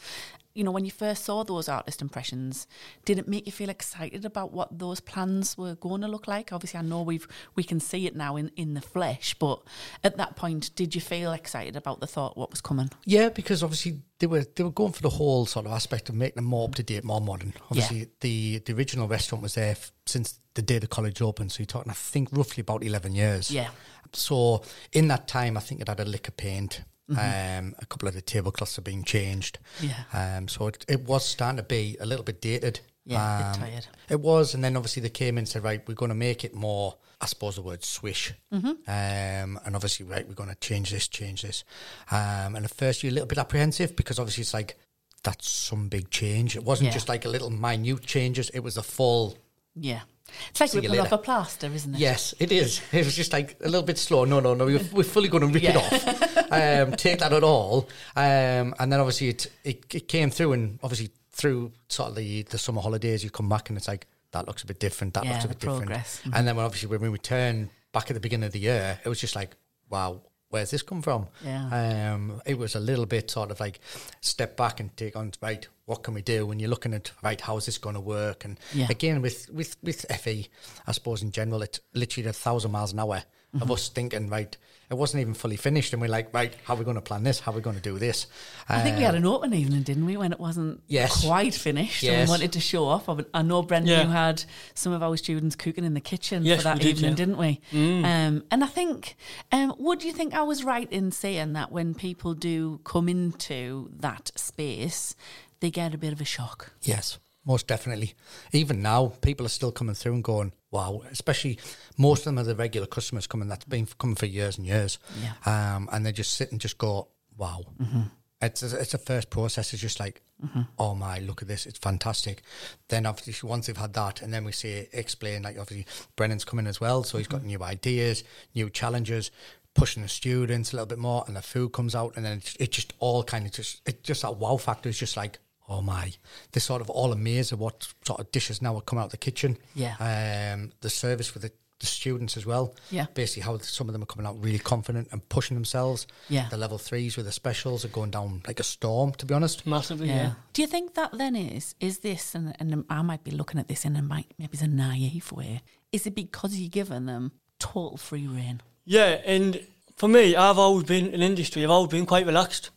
You 0.53 0.63
know, 0.63 0.71
when 0.71 0.85
you 0.85 0.91
first 0.91 1.25
saw 1.25 1.43
those 1.43 1.67
artist 1.67 2.01
impressions, 2.01 2.67
did 3.05 3.17
it 3.17 3.27
make 3.27 3.45
you 3.45 3.51
feel 3.51 3.69
excited 3.69 4.23
about 4.23 4.51
what 4.53 4.77
those 4.77 4.99
plans 4.99 5.57
were 5.57 5.75
going 5.75 6.01
to 6.01 6.07
look 6.07 6.27
like? 6.27 6.53
Obviously, 6.53 6.79
I 6.79 6.83
know 6.83 7.01
we've 7.01 7.27
we 7.55 7.63
can 7.63 7.79
see 7.79 8.05
it 8.05 8.15
now 8.15 8.35
in, 8.35 8.51
in 8.55 8.73
the 8.75 8.81
flesh, 8.81 9.33
but 9.39 9.61
at 10.03 10.17
that 10.17 10.35
point, 10.35 10.75
did 10.75 10.93
you 10.93 11.01
feel 11.01 11.31
excited 11.33 11.75
about 11.75 12.01
the 12.01 12.07
thought 12.07 12.37
what 12.37 12.51
was 12.51 12.61
coming? 12.61 12.91
Yeah, 13.05 13.29
because 13.29 13.63
obviously 13.63 14.01
they 14.19 14.27
were 14.27 14.45
they 14.55 14.63
were 14.63 14.71
going 14.71 14.93
for 14.93 15.01
the 15.01 15.09
whole 15.09 15.45
sort 15.45 15.65
of 15.65 15.71
aspect 15.71 16.09
of 16.09 16.15
making 16.15 16.35
them 16.35 16.45
more 16.45 16.67
up 16.67 16.75
to 16.75 16.83
date, 16.83 17.03
more 17.03 17.21
modern. 17.21 17.53
Obviously, 17.71 18.09
the 18.21 18.59
the 18.59 18.73
original 18.73 19.07
restaurant 19.07 19.41
was 19.41 19.55
there 19.55 19.71
f- 19.71 19.91
since 20.05 20.39
the 20.53 20.61
day 20.61 20.77
the 20.77 20.87
college 20.87 21.19
opened, 21.21 21.51
so 21.51 21.59
you're 21.59 21.65
talking, 21.65 21.89
I 21.89 21.95
think, 21.95 22.29
roughly 22.31 22.61
about 22.61 22.83
eleven 22.83 23.15
years. 23.15 23.49
Yeah. 23.49 23.69
So 24.13 24.63
in 24.91 25.07
that 25.07 25.27
time, 25.27 25.57
I 25.57 25.59
think 25.59 25.81
it 25.81 25.87
had 25.87 25.99
a 25.99 26.05
lick 26.05 26.27
of 26.27 26.37
paint. 26.37 26.83
Um, 27.09 27.75
a 27.79 27.85
couple 27.87 28.07
of 28.07 28.13
the 28.13 28.21
tablecloths 28.21 28.75
have 28.77 28.85
been 28.85 29.03
changed. 29.03 29.59
Yeah. 29.81 30.03
Um, 30.13 30.47
so 30.47 30.67
it, 30.67 30.85
it 30.87 31.01
was 31.01 31.25
starting 31.25 31.57
to 31.57 31.63
be 31.63 31.97
a 31.99 32.05
little 32.05 32.23
bit 32.23 32.41
dated. 32.41 32.79
Yeah, 33.05 33.51
Um, 33.51 33.59
tired. 33.59 33.87
It 34.09 34.21
was, 34.21 34.53
and 34.53 34.63
then 34.63 34.77
obviously 34.77 35.01
they 35.01 35.09
came 35.09 35.35
in 35.35 35.39
and 35.39 35.47
said, 35.49 35.63
right, 35.63 35.85
we're 35.87 35.93
going 35.95 36.09
to 36.09 36.15
make 36.15 36.45
it 36.45 36.53
more. 36.55 36.95
I 37.19 37.25
suppose 37.25 37.55
the 37.55 37.61
word 37.61 37.83
swish. 37.83 38.33
Mm-hmm. 38.53 38.67
Um, 38.67 39.59
and 39.65 39.75
obviously, 39.75 40.05
right, 40.05 40.27
we're 40.27 40.33
going 40.33 40.49
to 40.49 40.55
change 40.55 40.91
this, 40.91 41.07
change 41.07 41.41
this. 41.41 41.63
Um, 42.11 42.55
and 42.55 42.63
at 42.65 42.71
first, 42.73 43.03
you're 43.03 43.11
a 43.11 43.13
little 43.13 43.27
bit 43.27 43.37
apprehensive 43.37 43.95
because 43.95 44.19
obviously 44.19 44.41
it's 44.43 44.53
like 44.53 44.77
that's 45.23 45.49
some 45.49 45.87
big 45.89 46.09
change. 46.09 46.55
It 46.55 46.63
wasn't 46.63 46.87
Yeah. 46.87 46.93
just 46.93 47.09
like 47.09 47.25
a 47.25 47.29
little 47.29 47.49
minute 47.49 48.01
changes. 48.05 48.49
It 48.49 48.59
was 48.61 48.77
a 48.77 48.83
full. 48.83 49.37
Yeah. 49.75 50.01
It's 50.49 50.59
like 50.61 50.73
ripping 50.73 50.99
off 50.99 51.11
a 51.11 51.17
plaster, 51.17 51.67
isn't 51.67 51.95
it? 51.95 51.99
Yes, 51.99 52.33
it 52.39 52.51
is. 52.51 52.81
It 52.91 53.05
was 53.05 53.15
just 53.15 53.33
like 53.33 53.57
a 53.61 53.65
little 53.65 53.83
bit 53.85 53.97
slow. 53.97 54.25
No, 54.25 54.39
no, 54.39 54.53
no. 54.53 54.65
We're, 54.65 54.81
we're 54.91 55.03
fully 55.03 55.29
going 55.29 55.47
to 55.47 55.53
rip 55.53 55.63
it 55.63 55.75
off. 55.75 56.39
Um, 56.53 56.91
take 56.91 57.17
that 57.17 57.33
at 57.33 57.43
all. 57.43 57.89
Um, 58.15 58.75
and 58.77 58.91
then 58.91 58.99
obviously 58.99 59.29
it, 59.29 59.47
it 59.63 59.85
it 59.91 60.07
came 60.07 60.29
through, 60.29 60.53
and 60.53 60.77
obviously 60.83 61.09
through 61.31 61.71
sort 61.89 62.09
of 62.09 62.15
the, 62.15 62.43
the 62.43 62.59
summer 62.59 62.79
holidays, 62.79 63.23
you 63.23 63.31
come 63.31 63.49
back 63.49 63.69
and 63.69 63.77
it's 63.77 63.87
like 63.87 64.05
that 64.33 64.45
looks 64.45 64.61
a 64.61 64.67
bit 64.67 64.79
different. 64.79 65.15
That 65.15 65.25
Yeah, 65.25 65.31
looks 65.31 65.45
a 65.45 65.47
bit 65.47 65.59
different. 65.59 65.89
Mhm. 65.89 66.31
And 66.35 66.47
then 66.47 66.55
when 66.55 66.63
obviously 66.65 66.89
when 66.89 67.01
we 67.01 67.09
returned 67.09 67.69
back 67.91 68.11
at 68.11 68.13
the 68.13 68.19
beginning 68.19 68.45
of 68.45 68.51
the 68.53 68.59
year, 68.59 68.99
it 69.03 69.09
was 69.09 69.19
just 69.19 69.35
like, 69.35 69.55
wow. 69.89 70.21
Where's 70.49 70.69
this 70.69 70.83
come 70.83 71.01
from? 71.01 71.25
Yeah. 71.43 72.13
Um, 72.13 72.39
it 72.45 72.59
was 72.59 72.75
a 72.75 72.79
little 72.79 73.07
bit 73.07 73.31
sort 73.31 73.49
of 73.49 73.59
like 73.59 73.79
step 74.21 74.55
back 74.55 74.79
and 74.79 74.95
take 74.95 75.15
on 75.15 75.31
right. 75.41 75.67
What 75.85 76.01
can 76.03 76.13
we 76.13 76.21
do? 76.21 76.45
When 76.45 76.59
you're 76.59 76.69
looking 76.69 76.93
at 76.93 77.11
right, 77.21 77.39
how 77.39 77.57
is 77.57 77.65
this 77.65 77.77
going 77.77 77.95
to 77.95 78.01
work? 78.01 78.45
And 78.45 78.57
Yeah. 78.73 78.87
again, 78.89 79.21
with 79.21 79.49
with 79.49 79.75
with 79.83 80.05
FE, 80.09 80.47
I 80.87 80.91
suppose 80.93 81.21
in 81.21 81.31
general, 81.31 81.61
it's 81.61 81.81
literally 81.93 82.29
a 82.29 82.33
thousand 82.33 82.71
miles 82.71 82.93
an 82.93 82.99
hour 82.99 83.17
of 83.53 83.61
Mm-hmm. 83.61 83.71
us 83.71 83.89
thinking 83.89 84.29
right. 84.29 84.55
It 84.89 84.95
wasn't 84.95 85.21
even 85.21 85.33
fully 85.33 85.55
finished, 85.57 85.93
and 85.93 86.01
we're 86.01 86.07
like, 86.07 86.33
right, 86.33 86.53
how 86.65 86.73
are 86.73 86.77
we 86.77 86.83
going 86.83 86.95
to 86.95 87.01
plan 87.01 87.23
this? 87.23 87.39
How 87.39 87.51
are 87.51 87.55
we 87.55 87.61
going 87.61 87.75
to 87.75 87.81
do 87.81 87.97
this? 87.97 88.27
I 88.69 88.81
think 88.81 88.97
we 88.97 89.03
had 89.03 89.15
Um, 89.15 89.21
an 89.21 89.25
open 89.27 89.53
evening, 89.53 89.81
didn't 89.83 90.05
we, 90.05 90.17
when 90.17 90.31
it 90.31 90.39
wasn't 90.39 90.81
Yes. 90.87 91.23
quite 91.25 91.53
finished 91.55 92.03
and 92.03 92.27
we 92.27 92.29
wanted 92.31 92.51
to 92.53 92.59
show 92.59 92.85
off. 92.85 93.07
I- 93.09 93.25
I 93.33 93.41
know, 93.43 93.61
Brendan, 93.63 93.91
Yeah. 93.91 94.03
you 94.03 94.09
had 94.09 94.43
some 94.75 94.91
of 94.93 95.01
our 95.01 95.15
students 95.17 95.55
cooking 95.55 95.83
in 95.83 95.93
the 95.93 96.01
kitchen 96.01 96.45
Yes, 96.45 96.59
for 96.59 96.63
that 96.65 96.77
we 96.77 96.83
did, 96.83 96.97
evening, 96.97 97.11
yeah. 97.11 97.15
didn't 97.15 97.37
we? 97.37 97.61
Um, 97.73 98.43
and 98.51 98.63
I 98.63 98.67
think, 98.67 99.15
um, 99.51 99.73
would 99.79 100.03
you 100.03 100.13
think 100.13 100.33
I 100.33 100.43
was 100.43 100.63
right 100.63 100.91
in 100.91 101.11
saying 101.11 101.53
that 101.53 101.71
when 101.71 101.95
people 101.95 102.33
do 102.35 102.79
come 102.83 103.07
into 103.09 103.89
that 103.99 104.31
space, 104.35 105.15
they 105.63 105.71
get 105.71 105.95
a 105.95 105.97
bit 105.97 106.11
of 106.11 106.19
a 106.19 106.25
shock? 106.25 106.73
Yes, 106.81 107.19
most 107.45 107.67
definitely. 107.67 108.15
Even 108.51 108.81
now, 108.81 109.13
people 109.21 109.45
are 109.45 109.49
still 109.49 109.71
coming 109.71 109.95
through 109.95 110.13
and 110.13 110.23
going, 110.23 110.51
wow. 110.71 111.01
Especially 111.09 111.57
most 111.97 112.19
of 112.19 112.25
them 112.25 112.39
are 112.39 112.43
the 112.43 112.53
regular 112.53 112.85
customers 112.85 113.27
coming 113.27 113.47
that's 113.47 113.63
been 113.63 113.87
coming 113.97 114.17
for 114.17 114.25
years 114.25 114.57
and 114.57 114.67
years. 114.67 114.99
Yeah. 115.21 115.75
Um, 115.75 115.87
and 115.91 116.05
they 116.05 116.11
just 116.11 116.33
sit 116.33 116.51
and 116.51 116.59
just 116.59 116.77
go, 116.77 117.07
wow. 117.37 117.63
Mm-hmm. 117.81 118.01
It's 118.41 118.61
a, 118.61 118.77
it's 118.77 118.93
a 118.93 118.97
first 118.97 119.29
process. 119.29 119.71
It's 119.71 119.81
just 119.81 120.01
like, 120.01 120.21
mm-hmm. 120.45 120.63
oh 120.77 120.95
my, 120.95 121.19
look 121.19 121.41
at 121.41 121.47
this. 121.47 121.65
It's 121.65 121.79
fantastic. 121.79 122.43
Then 122.89 123.05
obviously 123.05 123.47
once 123.47 123.67
they've 123.67 123.77
had 123.77 123.93
that, 123.93 124.21
and 124.21 124.33
then 124.33 124.43
we 124.43 124.51
say 124.51 124.89
explain 124.91 125.43
like 125.43 125.57
obviously 125.57 125.85
Brennan's 126.17 126.43
coming 126.43 126.67
as 126.67 126.81
well, 126.81 127.03
so 127.03 127.17
he's 127.17 127.27
got 127.27 127.39
mm-hmm. 127.39 127.47
new 127.47 127.63
ideas, 127.63 128.25
new 128.53 128.69
challenges. 128.69 129.31
Pushing 129.75 130.03
the 130.03 130.09
students 130.09 130.71
a 130.71 130.75
little 130.75 130.85
bit 130.85 130.99
more, 130.99 131.23
and 131.25 131.35
the 131.35 131.41
food 131.41 131.71
comes 131.73 131.95
out, 131.95 132.13
and 132.15 132.23
then 132.23 132.37
it, 132.37 132.55
it 132.59 132.71
just 132.71 132.93
all 132.99 133.23
kind 133.23 133.47
of 133.47 133.53
just 133.53 133.81
it 133.87 134.03
just 134.03 134.21
that 134.21 134.37
wow 134.37 134.55
factor 134.55 134.87
is 134.87 134.99
just 134.99 135.17
like 135.17 135.39
oh 135.73 135.81
my, 135.81 136.13
they're 136.51 136.61
sort 136.61 136.81
of 136.81 136.89
all 136.89 137.11
amazed 137.11 137.51
at 137.51 137.59
what 137.59 137.87
sort 138.05 138.19
of 138.19 138.31
dishes 138.31 138.61
now 138.61 138.75
are 138.75 138.81
coming 138.81 139.01
out 139.01 139.05
of 139.05 139.11
the 139.11 139.17
kitchen. 139.17 139.57
Yeah. 139.75 139.95
Um, 139.99 140.71
the 140.81 140.89
service 140.89 141.27
for 141.27 141.39
the, 141.39 141.51
the 141.79 141.85
students 141.85 142.37
as 142.37 142.45
well. 142.45 142.75
Yeah. 142.91 143.07
Basically, 143.13 143.43
how 143.43 143.57
some 143.57 143.89
of 143.89 143.93
them 143.93 144.03
are 144.03 144.05
coming 144.05 144.27
out 144.27 144.41
really 144.41 144.59
confident 144.59 145.09
and 145.11 145.27
pushing 145.29 145.55
themselves. 145.55 146.07
Yeah. 146.29 146.47
The 146.49 146.57
level 146.57 146.77
threes 146.77 147.17
with 147.17 147.25
the 147.25 147.31
specials 147.31 147.83
are 147.83 147.89
going 147.89 148.11
down 148.11 148.43
like 148.47 148.59
a 148.59 148.63
storm, 148.63 149.13
to 149.13 149.25
be 149.25 149.33
honest. 149.33 149.65
Massively, 149.65 150.07
yeah. 150.07 150.33
Do 150.53 150.61
you 150.61 150.67
think 150.67 150.93
that 150.93 151.17
then 151.17 151.35
is 151.35 151.75
is 151.79 151.99
this 151.99 152.35
and 152.35 152.55
and 152.59 152.85
I 152.89 153.01
might 153.01 153.23
be 153.23 153.31
looking 153.31 153.59
at 153.59 153.67
this 153.67 153.85
in 153.85 153.95
a 153.95 154.01
might 154.01 154.33
maybe 154.37 154.53
it's 154.53 154.61
a 154.61 154.67
naive 154.67 155.31
way? 155.31 155.61
Is 155.91 156.05
it 156.07 156.15
because 156.15 156.55
you're 156.55 156.69
giving 156.69 157.05
them 157.05 157.31
total 157.59 157.97
free 157.97 158.27
rein? 158.27 158.61
Yeah, 158.85 159.21
and 159.25 159.65
for 159.95 160.07
me, 160.07 160.35
I've 160.35 160.57
always 160.57 160.85
been 160.85 161.07
in 161.07 161.21
industry. 161.21 161.63
I've 161.63 161.69
always 161.69 161.91
been 161.91 162.05
quite 162.05 162.25
relaxed. 162.25 162.71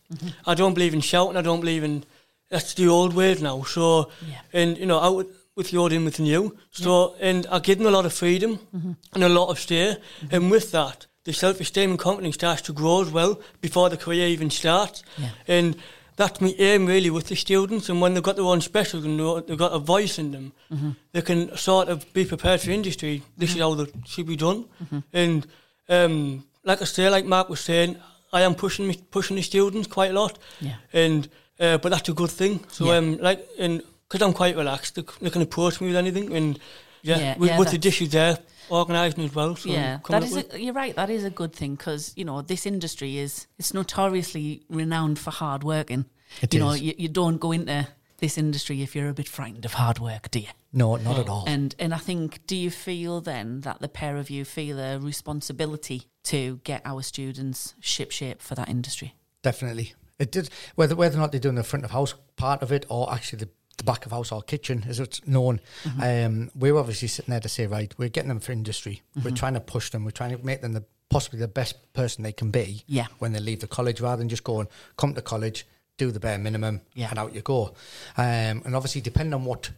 I 0.45 0.53
don't 0.53 0.73
believe 0.73 0.93
in 0.93 1.01
shouting. 1.01 1.35
I 1.35 1.41
don't 1.41 1.59
believe 1.59 1.83
in 1.83 2.03
that's 2.49 2.73
the 2.73 2.87
old 2.87 3.13
ways 3.13 3.41
now. 3.41 3.63
So, 3.63 4.11
Yeah. 4.27 4.41
and 4.53 4.77
you 4.77 4.85
know, 4.85 4.99
out 4.99 5.15
with, 5.15 5.27
with 5.55 5.71
the 5.71 5.77
old 5.77 5.91
in 5.91 6.05
with 6.05 6.15
the 6.15 6.23
new. 6.23 6.57
So, 6.71 7.15
and 7.19 7.45
I 7.47 7.59
give 7.59 7.77
them 7.77 7.87
a 7.87 7.91
lot 7.91 8.05
of 8.05 8.13
freedom 8.13 8.59
mm-hmm. 8.75 8.91
and 9.13 9.23
a 9.23 9.29
lot 9.29 9.49
of 9.49 9.59
stay. 9.59 9.95
Mm-hmm. 9.95 10.35
And 10.35 10.51
with 10.51 10.71
that, 10.71 11.07
the 11.23 11.33
self-esteem 11.33 11.89
and 11.89 11.99
confidence 11.99 12.35
starts 12.35 12.61
to 12.63 12.73
grow 12.73 13.01
as 13.01 13.11
well 13.11 13.41
before 13.59 13.89
the 13.89 13.97
career 13.97 14.27
even 14.27 14.49
starts. 14.49 15.03
Yeah. 15.17 15.29
And 15.47 15.75
that's 16.15 16.39
my 16.39 16.55
aim 16.57 16.85
really 16.85 17.09
with 17.09 17.27
the 17.27 17.35
students. 17.35 17.89
And 17.89 18.01
when 18.01 18.13
they've 18.13 18.23
got 18.23 18.35
their 18.35 18.45
own 18.45 18.61
specials 18.61 19.03
and 19.03 19.19
they've 19.47 19.57
got 19.57 19.73
a 19.73 19.79
voice 19.79 20.17
in 20.17 20.31
them, 20.31 20.53
mm-hmm. 20.71 20.91
they 21.11 21.21
can 21.21 21.55
sort 21.57 21.89
of 21.89 22.11
be 22.13 22.23
prepared 22.25 22.61
for 22.61 22.71
industry. 22.71 23.23
This 23.37 23.53
is 23.53 23.59
how 23.59 23.79
it 23.79 23.93
should 24.05 24.27
be 24.27 24.35
done. 24.35 24.65
And 25.11 25.45
um, 25.89 26.45
like 26.63 26.81
I 26.81 26.85
say, 26.85 27.09
like 27.09 27.25
Mark 27.25 27.49
was 27.49 27.59
saying, 27.59 27.97
I 28.31 28.41
am 28.41 28.55
pushing 28.55 28.87
me, 28.87 28.99
pushing 29.11 29.37
the 29.37 29.41
students 29.41 29.87
quite 29.87 30.11
a 30.11 30.19
lot. 30.19 30.37
Yeah. 30.59 30.75
And 30.93 31.29
uh, 31.59 31.77
but 31.77 31.89
that's 31.91 32.09
a 32.09 32.13
good 32.13 32.29
thing. 32.31 32.63
So 32.69 32.85
Yeah. 32.85 32.97
um, 32.97 33.17
like 33.17 33.47
and 33.59 33.81
because 34.09 34.25
I'm 34.25 34.33
quite 34.33 34.55
relaxed, 34.55 34.95
they, 34.95 35.01
c- 35.01 35.07
they 35.21 35.29
can 35.29 35.41
approach 35.41 35.81
me 35.81 35.87
with 35.87 35.97
anything. 35.97 36.33
And 36.35 36.59
Yeah, 37.03 37.19
Yeah, 37.19 37.37
with, 37.37 37.49
yeah, 37.49 37.59
with 37.59 37.71
the 37.71 37.77
dishes 37.77 38.09
there, 38.09 38.37
organising 38.69 39.23
as 39.25 39.35
well. 39.35 39.55
So 39.55 39.69
yeah, 39.69 39.99
coming 40.03 40.21
that 40.21 40.23
up 40.25 40.29
is. 40.29 40.35
with- 40.35 40.53
A, 40.55 40.59
you're 40.61 40.73
right. 40.73 40.95
That 40.95 41.09
is 41.09 41.23
a 41.23 41.29
good 41.29 41.53
thing 41.53 41.75
because 41.75 42.11
you 42.15 42.25
know 42.25 42.41
this 42.41 42.65
industry 42.65 43.17
is 43.17 43.47
it's 43.59 43.73
notoriously 43.73 44.63
renowned 44.69 45.19
for 45.19 45.31
hard 45.31 45.63
working. 45.63 46.05
It 46.41 46.53
you 46.53 46.59
know, 46.59 46.73
you, 46.73 46.93
you 46.97 47.07
don't 47.07 47.37
go 47.39 47.51
into 47.53 47.87
this 48.17 48.37
industry 48.37 48.81
if 48.81 48.95
you're 48.95 49.09
a 49.09 49.13
bit 49.13 49.29
frightened 49.29 49.63
of 49.65 49.73
hard 49.73 49.99
work, 49.99 50.31
do 50.31 50.39
you? 50.39 50.47
No, 50.73 50.95
not 50.97 51.19
at 51.19 51.29
all. 51.29 51.43
And 51.47 51.75
and 51.79 51.93
I 51.93 51.97
think, 51.99 52.45
do 52.47 52.55
you 52.55 52.71
feel 52.71 53.21
then 53.21 53.61
that 53.61 53.79
the 53.79 53.87
pair 53.87 54.17
of 54.17 54.29
you 54.29 54.43
feel 54.43 54.79
a 54.79 54.97
responsibility 54.99 56.03
to 56.23 56.59
get 56.63 56.81
our 56.83 57.01
students 57.03 57.75
ship 57.79 58.11
shape 58.11 58.41
for 58.41 58.55
that 58.55 58.69
industry? 58.69 59.13
Definitely. 59.43 59.93
It 60.19 60.31
did 60.31 60.49
whether 60.75 60.95
whether 60.95 61.17
or 61.17 61.21
not 61.21 61.31
they're 61.31 61.39
doing 61.41 61.55
the 61.55 61.63
front 61.63 61.85
of 61.85 61.91
house 61.91 62.13
part 62.37 62.61
of 62.61 62.71
it 62.71 62.85
or 62.89 63.11
actually 63.13 63.39
the, 63.39 63.49
the 63.77 63.83
back 63.83 64.05
of 64.05 64.11
house 64.11 64.31
or 64.31 64.41
kitchen 64.41 64.85
as 64.87 64.99
it's 64.99 65.25
known. 65.27 65.59
Um, 66.01 66.49
we're 66.55 66.77
obviously 66.77 67.07
sitting 67.07 67.31
there 67.31 67.39
to 67.39 67.49
say, 67.49 67.67
right, 67.67 67.93
we're 67.97 68.09
getting 68.09 68.29
them 68.29 68.39
for 68.39 68.51
industry. 68.51 69.01
We're 69.23 69.31
trying 69.31 69.53
to 69.53 69.59
push 69.59 69.91
them. 69.91 70.03
We're 70.05 70.11
trying 70.11 70.35
to 70.37 70.43
make 70.43 70.61
them 70.61 70.73
the 70.73 70.83
possibly 71.09 71.39
the 71.39 71.47
best 71.47 71.93
person 71.93 72.23
they 72.23 72.33
can 72.33 72.51
be 72.51 72.83
Yeah. 72.87 73.05
when 73.19 73.31
they 73.31 73.39
leave 73.39 73.59
the 73.61 73.67
college 73.67 74.01
rather 74.01 74.17
than 74.17 74.27
just 74.29 74.43
going, 74.43 74.67
come 74.97 75.13
to 75.13 75.21
college, 75.21 75.65
do 75.97 76.11
the 76.11 76.19
bare 76.19 76.37
minimum 76.37 76.81
Yeah. 76.95 77.09
and 77.11 77.19
out 77.19 77.33
you 77.33 77.41
go. 77.41 77.75
Um, 78.17 78.61
and 78.65 78.75
obviously 78.75 79.01
depending 79.01 79.33
on 79.33 79.45
what 79.45 79.69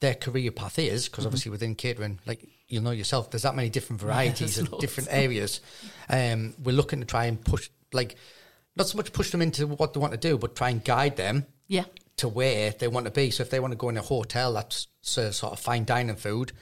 their 0.00 0.14
career 0.14 0.50
path 0.52 0.78
is, 0.78 1.04
Mm-hmm. 1.04 1.10
because 1.10 1.26
obviously 1.26 1.50
within 1.50 1.74
catering, 1.74 2.20
like 2.26 2.46
you'll 2.68 2.82
know 2.84 2.90
yourself, 2.92 3.30
there's 3.30 3.42
that 3.42 3.54
many 3.56 3.70
different 3.70 4.00
varieties 4.00 4.38
there's 4.56 4.58
and 4.58 4.70
loads. 4.72 4.80
different 4.82 5.08
areas. 5.10 5.60
Um, 6.08 6.54
we're 6.62 6.72
looking 6.76 7.00
to 7.00 7.06
try 7.06 7.24
and 7.24 7.42
push, 7.42 7.68
like, 7.92 8.16
not 8.76 8.88
so 8.88 8.96
much 8.96 9.12
push 9.12 9.30
them 9.30 9.42
into 9.42 9.66
what 9.66 9.94
they 9.94 10.00
want 10.00 10.12
to 10.12 10.18
do, 10.18 10.38
but 10.38 10.54
try 10.54 10.70
and 10.70 10.84
guide 10.84 11.16
them 11.16 11.46
Yeah, 11.66 11.84
to 12.18 12.28
where 12.28 12.70
they 12.70 12.88
want 12.88 13.06
to 13.06 13.12
be. 13.12 13.30
So 13.30 13.42
if 13.42 13.50
they 13.50 13.60
want 13.60 13.72
to 13.72 13.76
go 13.78 13.88
in 13.88 13.96
a 13.96 14.02
hotel 14.02 14.52
that 14.54 14.86
serves 15.02 15.38
sort 15.38 15.52
of 15.52 15.58
fine 15.60 15.84
dining 15.84 16.16
food, 16.16 16.52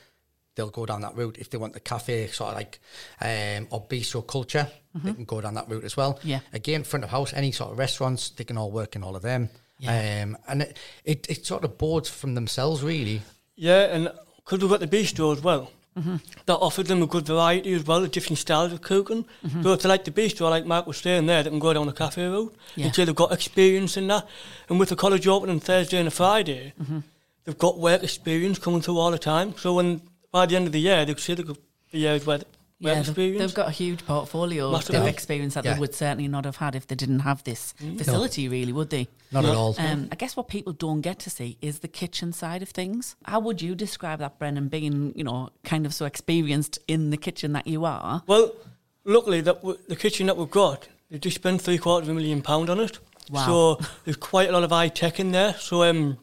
they'll 0.55 0.71
go 0.71 0.87
down 0.87 1.01
that 1.01 1.17
route. 1.17 1.37
If 1.39 1.51
they 1.51 1.59
want 1.59 1.73
the 1.73 1.81
cafe 1.81 2.27
sort 2.29 2.51
of 2.51 2.57
like 2.57 2.81
um, 3.21 3.67
or 3.71 3.87
bistro 3.87 4.27
culture, 4.27 4.69
they 4.95 5.13
can 5.13 5.25
go 5.25 5.41
down 5.41 5.55
that 5.55 5.69
route 5.69 5.85
as 5.85 5.97
well. 5.97 6.15
Mm-hmm. 6.15 6.29
Yeah. 6.29 6.41
Again, 6.53 6.85
front 6.85 7.03
of 7.05 7.11
house, 7.11 7.33
any 7.33 7.51
sort 7.51 7.73
of 7.73 7.79
restaurants, 7.79 8.31
they 8.31 8.45
can 8.45 8.57
all 8.57 8.71
work 8.71 8.95
in 8.95 9.03
all 9.03 9.17
of 9.17 9.23
them. 9.23 9.51
Yeah. 9.81 10.23
Um, 10.23 10.39
and 10.47 10.63
it, 10.63 10.79
it 11.05 11.27
it 11.29 11.47
sort 11.47 11.65
of 11.65 11.77
boards 11.79 12.09
from 12.09 12.35
themselves 12.37 12.83
really. 12.83 13.23
Yeah, 13.57 13.95
and 13.95 14.13
because 14.37 14.61
we've 14.61 14.71
got 14.71 14.79
the 14.81 14.87
bistro 14.87 15.37
as 15.37 15.43
well, 15.43 15.71
Mm-hmm. 15.97 16.17
that 16.47 16.55
offered 16.57 16.87
them 16.87 17.03
a 17.03 17.07
good 17.07 17.25
variety 17.25 17.73
as 17.73 17.85
well, 17.87 18.03
of 18.03 18.11
different 18.11 18.39
styles 18.39 18.73
of 18.73 18.83
cooking. 18.83 19.25
Mm-hmm. 19.47 19.63
So 19.63 19.73
if 19.75 19.83
they 19.83 19.89
like 19.89 20.05
the 20.05 20.11
bistro, 20.11 20.51
like 20.51 20.67
Mark 20.67 20.89
was 20.89 20.97
saying 20.99 21.27
there, 21.27 21.43
they 21.45 21.51
can 21.51 21.61
go 21.61 21.73
down 21.73 21.87
the 21.87 21.93
cafe 21.93 22.27
route 22.27 22.53
Yeah. 22.75 22.87
and 22.87 22.95
say 22.95 23.05
they've 23.05 23.15
got 23.15 23.31
experience 23.33 23.97
in 23.97 24.09
that. 24.09 24.27
And 24.69 24.81
with 24.81 24.89
the 24.89 24.97
college 24.97 25.27
opening 25.29 25.61
Thursday 25.61 25.99
and 25.99 26.09
a 26.09 26.11
Friday, 26.11 26.73
Mm-hmm. 26.83 26.99
they've 27.45 27.59
got 27.59 27.79
work 27.79 28.03
experience 28.03 28.59
coming 28.59 28.81
through 28.81 28.99
all 28.99 29.13
the 29.13 29.19
time. 29.19 29.55
So 29.57 29.75
when 29.75 30.01
by 30.33 30.47
the 30.47 30.57
end 30.57 30.67
of 30.67 30.73
the 30.73 30.81
year, 30.81 31.05
they 31.05 31.15
could 31.15 31.23
see 31.23 31.35
the 31.35 31.57
years 31.93 32.27
worth 32.27 32.45
yeah. 32.85 32.95
They've, 32.95 33.09
experience. 33.09 33.39
they've 33.41 33.55
got 33.55 33.69
a 33.69 33.73
huge 33.73 34.05
portfolio 34.07 34.71
Massive. 34.71 34.95
of 34.97 35.07
experience 35.07 35.55
that 35.55 35.65
Yeah. 35.65 35.75
they 35.75 35.81
would 35.81 35.95
certainly 35.95 36.29
not 36.29 36.45
have 36.45 36.57
had 36.57 36.75
if 36.75 36.87
they 36.87 36.95
didn't 36.95 37.21
have 37.21 37.43
this 37.45 37.75
facility. 37.99 38.49
Really, 38.49 38.73
would 38.73 38.91
they? 38.91 39.09
Not 39.33 39.45
at 39.45 39.55
all. 39.55 39.75
Um, 39.79 40.09
I 40.13 40.17
guess 40.17 40.37
what 40.37 40.49
people 40.49 40.73
don't 40.73 41.01
get 41.01 41.19
to 41.21 41.31
see 41.31 41.59
is 41.61 41.81
the 41.81 41.89
kitchen 41.89 42.33
side 42.33 42.63
of 42.63 42.69
things. 42.69 43.17
How 43.25 43.41
would 43.41 43.61
you 43.63 43.75
describe 43.75 44.19
that, 44.21 44.39
Brennan, 44.39 44.69
being, 44.69 45.13
you 45.17 45.25
know, 45.25 45.51
kind 45.65 45.87
of 45.87 45.95
so 45.95 46.05
experienced 46.07 46.79
in 46.87 47.11
the 47.11 47.17
kitchen 47.17 47.53
that 47.55 47.67
you 47.67 47.85
are? 47.85 48.23
Well, 48.27 48.53
luckily 49.05 49.41
that 49.41 49.57
w- 49.57 49.79
the 49.89 49.97
kitchen 49.97 50.27
that 50.29 50.37
we've 50.37 50.51
got, 50.51 50.87
they 51.11 51.19
just 51.19 51.37
spent 51.37 51.63
three 51.63 51.79
quarters 51.79 52.09
of 52.09 52.13
a 52.17 52.21
million 52.21 52.43
pound 52.43 52.71
on 52.71 52.81
it. 52.81 52.99
Wow. 53.31 53.47
So 53.47 53.87
there's 54.05 54.17
quite 54.17 54.49
a 54.49 54.53
lot 54.53 54.63
of 54.65 54.71
high 54.71 54.89
tech 54.89 55.19
in 55.19 55.33
there. 55.33 55.55
So 55.55 55.83
um, 55.83 56.19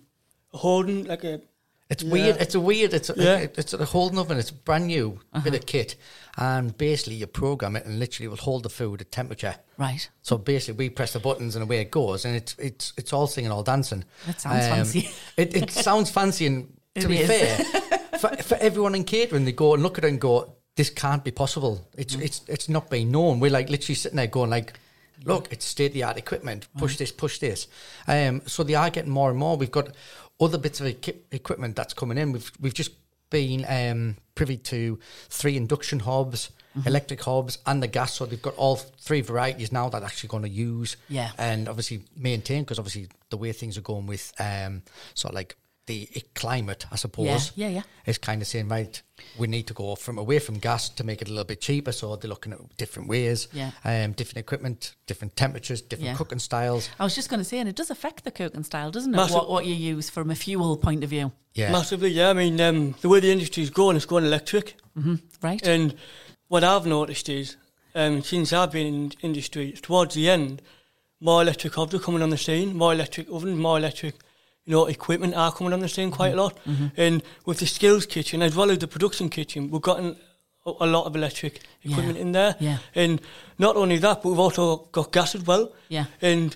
holding 0.53 1.05
like 1.05 1.23
a 1.23 1.41
It's 1.89 2.03
Yeah. 2.03 2.11
weird. 2.13 2.37
It's 2.39 2.55
a 2.55 2.59
weird. 2.61 2.93
It's 2.93 3.09
a, 3.09 3.13
Yeah. 3.17 3.35
it- 3.39 3.55
it's 3.57 3.73
a 3.73 3.83
holding 3.83 4.17
oven. 4.17 4.37
It's 4.37 4.49
brand 4.49 4.87
new 4.87 5.19
Uh-huh. 5.33 5.43
bit 5.43 5.55
of 5.55 5.65
kit, 5.65 5.95
and 6.37 6.77
basically 6.77 7.15
you 7.15 7.27
program 7.27 7.75
it 7.75 7.85
and 7.85 7.99
literally 7.99 8.27
will 8.27 8.37
hold 8.37 8.63
the 8.63 8.69
food 8.69 9.01
at 9.01 9.11
temperature. 9.11 9.55
Right. 9.77 10.09
So 10.21 10.37
basically, 10.37 10.85
we 10.85 10.89
press 10.89 11.13
the 11.13 11.19
buttons 11.19 11.55
and 11.55 11.63
away 11.63 11.79
it 11.81 11.91
goes, 11.91 12.25
and 12.25 12.35
it's 12.35 12.55
it's 12.59 12.93
it's 12.97 13.13
all 13.13 13.27
singing, 13.27 13.51
all 13.51 13.63
dancing. 13.63 14.03
That 14.27 14.41
sounds 14.41 14.67
fancy. 14.67 15.09
It, 15.37 15.55
it 15.55 15.71
sounds 15.87 16.09
fancy, 16.09 16.45
and 16.47 16.77
to 16.95 17.01
It 17.05 17.07
be 17.07 17.17
is. 17.17 17.27
fair, 17.27 17.99
for, 18.19 18.29
for 18.43 18.55
everyone 18.55 18.95
in 18.95 19.03
catering, 19.03 19.45
they 19.45 19.51
go 19.51 19.73
and 19.73 19.83
look 19.83 19.97
at 19.97 20.03
it 20.05 20.09
and 20.09 20.21
go, 20.21 20.53
"This 20.75 20.89
can't 20.89 21.23
be 21.23 21.31
possible. 21.31 21.87
It's 21.97 22.15
Mm. 22.15 22.21
it's 22.23 22.41
it's 22.47 22.69
not 22.69 22.89
being 22.89 23.11
known." 23.11 23.39
We're 23.39 23.51
like 23.51 23.69
literally 23.69 23.95
sitting 23.95 24.17
there 24.17 24.27
going 24.27 24.49
like. 24.49 24.73
Look, 25.23 25.53
it's 25.53 25.65
state 25.65 25.87
of 25.87 25.93
the 25.93 26.01
art 26.03 26.17
equipment. 26.17 26.67
Push 26.79 26.97
this, 26.97 27.11
push 27.11 27.37
this. 27.37 27.67
Um, 28.07 28.41
so 28.47 28.63
they 28.63 28.73
are 28.73 28.89
getting 28.89 29.11
more 29.11 29.29
and 29.29 29.37
more. 29.37 29.55
We've 29.55 29.69
got 29.69 29.89
other 30.39 30.57
bits 30.57 30.79
of 30.81 30.87
equi- 30.87 31.21
equipment 31.31 31.75
that's 31.75 31.93
coming 31.93 32.17
in. 32.17 32.31
We've 32.31 32.51
we've 32.59 32.73
just 32.73 32.89
been 33.31 33.65
um, 33.67 34.17
privy 34.35 34.57
to 34.57 34.99
three 35.29 35.57
induction 35.57 35.99
hobs, 36.01 36.51
Mm-hmm. 36.73 36.87
electric 36.87 37.21
hobs, 37.23 37.57
and 37.65 37.83
the 37.83 37.87
gas. 37.87 38.13
So 38.13 38.25
they've 38.25 38.41
got 38.41 38.55
all 38.55 38.77
three 38.77 39.19
varieties 39.19 39.73
now 39.73 39.89
that 39.89 39.99
they're 39.99 40.07
actually 40.07 40.29
going 40.29 40.43
to 40.43 40.49
use 40.49 40.95
Yeah. 41.09 41.31
and 41.37 41.67
obviously 41.67 42.05
maintain 42.15 42.63
because 42.63 42.79
obviously 42.79 43.09
the 43.29 43.35
way 43.35 43.51
things 43.51 43.77
are 43.77 43.81
going 43.81 44.07
with 44.07 44.31
um, 44.39 44.81
sort 45.13 45.31
of 45.31 45.35
like 45.35 45.57
the 45.87 46.07
climate, 46.35 46.85
I 46.91 46.95
suppose. 46.95 47.51
Yeah, 47.55 47.67
yeah, 47.67 47.75
yeah. 47.75 47.81
Is 48.05 48.17
kind 48.17 48.41
of 48.41 48.47
saying 48.47 48.67
right, 48.69 49.01
we 49.37 49.47
need 49.47 49.67
to 49.67 49.73
go 49.73 49.95
from 49.95 50.17
away 50.17 50.39
from 50.39 50.59
gas 50.59 50.89
to 50.89 51.03
make 51.03 51.21
it 51.21 51.27
a 51.27 51.31
little 51.31 51.43
bit 51.45 51.59
cheaper. 51.61 51.91
So 51.91 52.15
they're 52.15 52.29
looking 52.29 52.53
at 52.53 52.59
different 52.77 53.09
ways, 53.09 53.47
Yeah. 53.51 53.71
um, 53.83 54.11
different 54.13 54.37
equipment, 54.37 54.95
different 55.07 55.35
temperatures, 55.35 55.81
different 55.81 56.11
Yeah. 56.11 56.15
cooking 56.15 56.39
styles. 56.39 56.89
I 56.99 57.03
was 57.03 57.15
just 57.15 57.29
going 57.29 57.39
to 57.39 57.43
say, 57.43 57.57
and 57.59 57.67
it 57.67 57.75
does 57.75 57.89
affect 57.89 58.23
the 58.23 58.31
cooking 58.31 58.63
style, 58.63 58.91
doesn't 58.91 59.13
it? 59.13 59.17
Massive- 59.17 59.35
What, 59.35 59.49
what 59.49 59.65
you 59.65 59.73
use 59.75 60.09
from 60.09 60.29
a 60.29 60.35
fuel 60.35 60.77
point 60.77 61.03
of 61.03 61.09
view, 61.09 61.31
Yeah, 61.55 61.71
massively. 61.71 62.09
Yeah, 62.11 62.29
I 62.29 62.33
mean 62.33 62.61
um, 62.61 62.95
the 63.01 63.09
way 63.09 63.19
the 63.19 63.31
industry's 63.31 63.69
going, 63.71 63.95
it's 63.95 64.05
going 64.05 64.23
electric. 64.25 64.75
right? 65.41 65.65
And 65.65 65.95
what 66.47 66.63
I've 66.63 66.85
noticed 66.85 67.27
is, 67.27 67.55
um, 67.95 68.21
since 68.23 68.53
I've 68.53 68.71
been 68.71 68.87
in 68.87 69.11
industry, 69.21 69.71
towards 69.73 70.15
the 70.15 70.29
end, 70.29 70.61
more 71.19 71.41
electric 71.41 71.73
hobs 71.75 71.93
are 71.93 71.99
coming 71.99 72.21
on 72.21 72.29
the 72.29 72.37
scene, 72.37 72.75
more 72.75 72.93
electric 72.93 73.29
ovens, 73.29 73.57
more 73.57 73.77
electric, 73.77 74.15
you 74.65 74.73
know, 74.73 74.85
equipment 74.85 75.33
are 75.35 75.51
coming 75.51 75.73
on 75.73 75.79
the 75.79 75.89
scene 75.89 76.11
quite 76.11 76.33
a 76.33 76.35
lot. 76.35 76.57
And 76.97 77.23
with 77.45 77.59
the 77.59 77.65
skills 77.65 78.05
kitchen 78.05 78.41
as 78.41 78.55
well 78.55 78.69
as 78.71 78.77
the 78.79 78.87
production 78.87 79.29
kitchen, 79.29 79.69
we've 79.71 79.81
gotten 79.81 80.15
a, 80.65 80.71
a 80.81 80.85
lot 80.87 81.05
of 81.05 81.15
electric 81.15 81.61
Yeah. 81.81 81.91
equipment 81.91 82.17
in 82.19 82.31
there. 82.31 82.55
Yeah. 82.59 82.77
And 82.95 83.19
not 83.57 83.75
only 83.75 83.97
that, 83.97 84.21
but 84.21 84.29
we've 84.29 84.39
also 84.39 84.87
got 84.91 85.11
gas 85.11 85.35
as 85.35 85.43
well. 85.45 85.71
Yeah. 85.89 86.05
And 86.21 86.55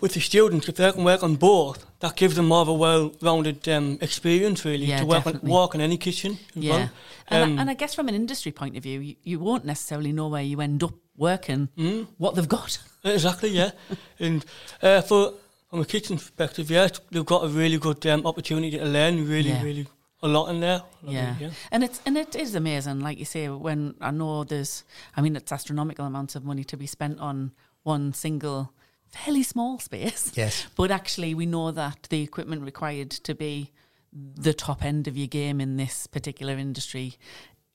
with 0.00 0.14
the 0.14 0.20
students, 0.20 0.68
if 0.68 0.76
they 0.76 0.90
can 0.92 1.04
work 1.04 1.22
on 1.22 1.34
both, 1.36 1.84
that 1.98 2.16
gives 2.16 2.36
them 2.36 2.46
more 2.46 2.62
of 2.62 2.68
a 2.68 2.72
well-rounded 2.72 3.68
um, 3.68 3.98
experience, 4.00 4.64
really, 4.64 4.86
Yeah, 4.86 5.00
to 5.00 5.06
work 5.06 5.26
on, 5.26 5.40
work 5.42 5.74
in 5.74 5.80
any 5.82 5.98
kitchen 5.98 6.38
yeah. 6.54 6.70
well. 6.70 6.90
And, 7.28 7.42
Um, 7.52 7.58
I, 7.58 7.60
and 7.62 7.70
I 7.70 7.74
guess 7.74 7.94
from 7.94 8.08
an 8.08 8.14
industry 8.14 8.52
point 8.52 8.76
of 8.76 8.82
view, 8.84 9.00
you, 9.00 9.16
you 9.22 9.38
won't 9.40 9.64
necessarily 9.64 10.12
know 10.12 10.28
where 10.28 10.42
you 10.42 10.60
end 10.60 10.82
up 10.82 10.94
working, 11.16 11.68
Mm. 11.76 12.06
what 12.16 12.34
they've 12.34 12.48
got. 12.48 12.78
Exactly, 13.04 13.50
yeah. 13.50 13.72
and 14.20 14.44
uh, 14.82 15.00
for 15.02 15.34
from 15.70 15.80
a 15.80 15.84
kitchen 15.84 16.16
perspective, 16.16 16.70
yeah, 16.70 16.84
it's- 16.86 17.00
they've 17.10 17.24
got 17.24 17.44
a 17.44 17.48
really 17.48 17.78
good 17.78 18.04
um, 18.06 18.26
opportunity 18.26 18.76
to 18.78 18.84
learn. 18.84 19.26
Really, 19.28 19.50
Yeah. 19.50 19.62
really 19.62 19.86
a 20.22 20.28
lot 20.28 20.48
in 20.50 20.60
there. 20.60 20.82
A 21.02 21.06
lot 21.06 21.12
Yeah. 21.14 21.50
and 21.70 21.82
it's 21.84 22.00
and 22.04 22.18
it 22.18 22.34
is 22.36 22.54
amazing. 22.54 23.00
Like 23.00 23.18
you 23.18 23.24
say, 23.24 23.48
when 23.48 23.94
I 24.00 24.10
know 24.10 24.44
there's, 24.44 24.84
I 25.16 25.20
mean, 25.22 25.36
it's 25.36 25.52
astronomical 25.52 26.04
amounts 26.04 26.34
of 26.36 26.44
money 26.44 26.64
to 26.64 26.76
be 26.76 26.86
spent 26.86 27.18
on 27.20 27.52
one 27.84 28.12
single, 28.12 28.72
fairly 29.08 29.42
small 29.42 29.78
space. 29.78 30.32
Yes. 30.34 30.66
but 30.76 30.90
actually, 30.90 31.34
we 31.34 31.46
know 31.46 31.70
that 31.70 32.06
the 32.10 32.20
equipment 32.22 32.62
required 32.62 33.10
to 33.10 33.34
be 33.34 33.70
the 34.12 34.52
top 34.52 34.84
end 34.84 35.06
of 35.08 35.16
your 35.16 35.28
game 35.28 35.60
in 35.60 35.76
this 35.76 36.06
particular 36.08 36.54
industry. 36.58 37.14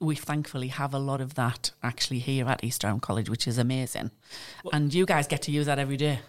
We 0.01 0.15
thankfully 0.15 0.67
have 0.67 0.93
a 0.93 0.99
lot 0.99 1.21
of 1.21 1.33
that 1.35 1.71
actually 1.81 2.19
here 2.19 2.45
at 2.49 2.61
East 2.63 2.81
Durham 2.81 2.99
College, 2.99 3.29
which 3.29 3.47
is 3.47 3.57
amazing. 3.57 4.11
and 4.73 4.93
you 4.93 5.05
guys 5.05 5.25
get 5.27 5.41
to 5.43 5.51
use 5.51 5.65
that 5.67 5.79
every 5.79 5.95
day. 5.97 6.19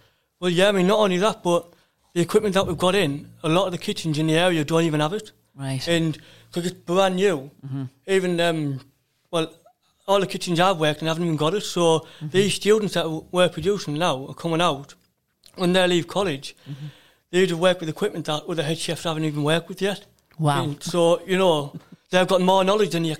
Well, 0.40 0.50
yeah. 0.50 0.68
I 0.68 0.72
mean, 0.72 0.86
not 0.86 0.98
only 0.98 1.18
that, 1.18 1.42
but 1.42 1.72
the 2.12 2.20
equipment 2.20 2.54
that 2.54 2.66
we've 2.66 2.78
got 2.78 2.94
in, 2.94 3.30
a 3.42 3.48
lot 3.48 3.66
of 3.66 3.72
the 3.72 3.78
kitchens 3.78 4.18
in 4.18 4.26
the 4.26 4.34
area 4.34 4.64
don't 4.64 4.84
even 4.84 5.00
have 5.00 5.12
it. 5.12 5.32
Right. 5.54 5.86
And 5.88 6.18
because 6.48 6.70
it's 6.70 6.80
brand 6.80 7.16
new, 7.16 7.50
mm-hmm. 7.64 7.84
even 8.06 8.40
um, 8.40 8.80
well, 9.30 9.52
all 10.06 10.20
the 10.20 10.26
kitchens 10.26 10.60
I've 10.60 10.78
worked 10.78 11.02
in 11.02 11.08
haven't 11.08 11.24
even 11.24 11.36
got 11.36 11.54
it. 11.54 11.62
So 11.62 12.00
mm-hmm. 12.00 12.28
these 12.28 12.54
students 12.54 12.94
that 12.94 13.08
we're 13.30 13.48
producing 13.48 13.94
now 13.94 14.26
are 14.26 14.34
coming 14.34 14.60
out 14.60 14.94
when 15.56 15.72
they 15.72 15.86
leave 15.86 16.06
college. 16.06 16.56
Mm-hmm. 16.68 16.86
They 17.30 17.42
either 17.42 17.56
work 17.56 17.80
with 17.80 17.88
equipment 17.88 18.26
that 18.26 18.44
other 18.44 18.62
head 18.62 18.78
chefs 18.78 19.04
haven't 19.04 19.24
even 19.24 19.42
worked 19.42 19.68
with 19.68 19.82
yet. 19.82 20.06
Wow. 20.38 20.64
And 20.64 20.82
so 20.82 21.22
you 21.26 21.38
know 21.38 21.74
they've 22.10 22.26
got 22.26 22.40
more 22.40 22.62
knowledge 22.62 22.90
than 22.90 23.02
the, 23.02 23.16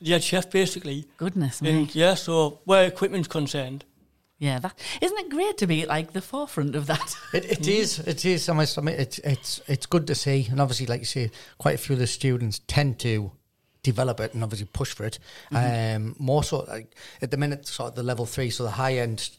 the 0.00 0.10
head 0.10 0.22
chef 0.22 0.50
basically. 0.50 1.06
Goodness 1.16 1.62
me. 1.62 1.70
And 1.70 1.94
yeah, 1.94 2.14
so 2.14 2.60
where 2.64 2.86
equipment's 2.86 3.28
concerned, 3.28 3.84
Yeah, 4.38 4.58
that 4.58 4.78
isn't 5.00 5.18
it 5.18 5.30
great 5.30 5.56
to 5.58 5.66
be 5.66 5.82
at, 5.82 5.88
like 5.88 6.12
the 6.12 6.20
forefront 6.20 6.74
of 6.76 6.86
that. 6.86 7.16
It, 7.32 7.44
it 7.46 7.68
is. 7.68 7.98
It 8.00 8.24
is. 8.24 8.48
I 8.48 8.52
must 8.52 8.76
admit, 8.76 9.00
it's 9.00 9.18
it's 9.20 9.60
it's 9.66 9.86
good 9.86 10.06
to 10.08 10.14
see, 10.14 10.46
and 10.50 10.60
obviously, 10.60 10.86
like 10.86 11.00
you 11.00 11.06
say, 11.06 11.30
quite 11.58 11.74
a 11.74 11.78
few 11.78 11.94
of 11.94 11.98
the 12.00 12.06
students 12.06 12.60
tend 12.66 12.98
to 13.00 13.32
develop 13.82 14.20
it 14.20 14.34
and 14.34 14.42
obviously 14.42 14.68
push 14.72 14.92
for 14.92 15.04
it. 15.04 15.18
Um, 15.52 16.16
more 16.18 16.42
so, 16.44 16.64
like 16.68 16.94
at 17.22 17.30
the 17.30 17.36
minute, 17.36 17.66
sort 17.66 17.90
of 17.90 17.94
the 17.94 18.02
level 18.02 18.26
three, 18.26 18.50
so 18.50 18.64
the 18.64 18.70
high 18.70 18.98
end, 18.98 19.30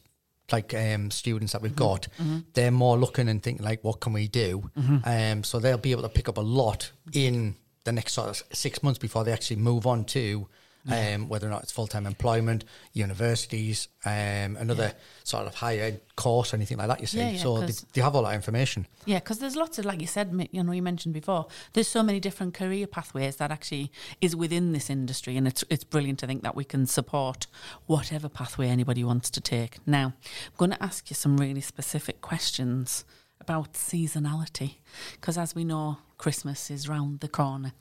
like 0.51 0.73
um, 0.73 1.11
students 1.11 1.51
that 1.53 1.61
we've 1.61 1.75
got, 1.75 2.07
they're 2.53 2.71
more 2.71 2.97
looking 2.97 3.29
and 3.29 3.43
thinking 3.43 3.65
like, 3.65 3.83
what 3.83 3.99
can 3.99 4.13
we 4.13 4.27
do? 4.27 4.69
Um, 5.05 5.43
so 5.43 5.59
they'll 5.59 5.77
be 5.77 5.91
able 5.91 6.03
to 6.03 6.09
pick 6.09 6.29
up 6.29 6.37
a 6.37 6.41
lot 6.41 6.91
in 7.13 7.55
the 7.83 7.91
next 7.91 8.13
sort 8.13 8.29
of 8.29 8.41
six 8.51 8.81
months 8.81 8.97
before 8.99 9.23
they 9.23 9.31
actually 9.33 9.57
move 9.57 9.85
on 9.85 10.05
to 10.05 10.47
um, 10.89 11.29
whether 11.29 11.47
or 11.47 11.49
not 11.49 11.63
it's 11.63 11.71
full 11.71 11.87
time 11.87 12.05
employment, 12.05 12.65
universities, 12.93 13.87
um, 14.05 14.57
another 14.57 14.93
sort 15.23 15.47
of 15.47 15.55
higher 15.55 15.83
ed 15.83 16.01
course, 16.15 16.53
anything 16.53 16.77
like 16.77 16.87
that. 16.87 17.01
You 17.01 17.07
see, 17.07 17.19
Yeah, 17.19 17.29
yeah, 17.31 17.41
so 17.41 17.59
they, 17.61 17.73
they 17.93 18.01
have 18.01 18.15
all 18.15 18.23
that 18.23 18.35
information. 18.35 18.87
Yeah, 19.05 19.19
because 19.19 19.39
there's 19.39 19.55
lots 19.55 19.79
of, 19.79 19.85
like 19.85 20.01
you 20.01 20.07
said, 20.07 20.47
you 20.51 20.63
know, 20.63 20.71
you 20.71 20.81
mentioned 20.81 21.13
before, 21.13 21.47
there's 21.73 21.87
so 21.87 22.03
many 22.03 22.19
different 22.19 22.53
career 22.53 22.87
pathways 22.87 23.37
that 23.37 23.51
actually 23.51 23.91
is 24.21 24.35
within 24.35 24.73
this 24.73 24.89
industry, 24.89 25.37
and 25.37 25.47
it's 25.47 25.63
it's 25.69 25.83
brilliant 25.83 26.19
to 26.19 26.27
think 26.27 26.43
that 26.43 26.55
we 26.55 26.63
can 26.63 26.85
support 26.85 27.47
whatever 27.85 28.29
pathway 28.29 28.67
anybody 28.67 29.03
wants 29.03 29.29
to 29.31 29.41
take. 29.41 29.77
Now, 29.85 30.13
I'm 30.15 30.57
going 30.57 30.71
to 30.71 30.83
ask 30.83 31.09
you 31.09 31.15
some 31.15 31.37
really 31.37 31.61
specific 31.61 32.21
questions 32.21 33.05
about 33.39 33.73
seasonality, 33.73 34.75
because 35.13 35.37
as 35.37 35.53
we 35.53 35.63
know, 35.63 35.97
Christmas 36.17 36.71
is 36.71 36.89
round 36.89 37.19
the 37.19 37.27
corner. 37.27 37.73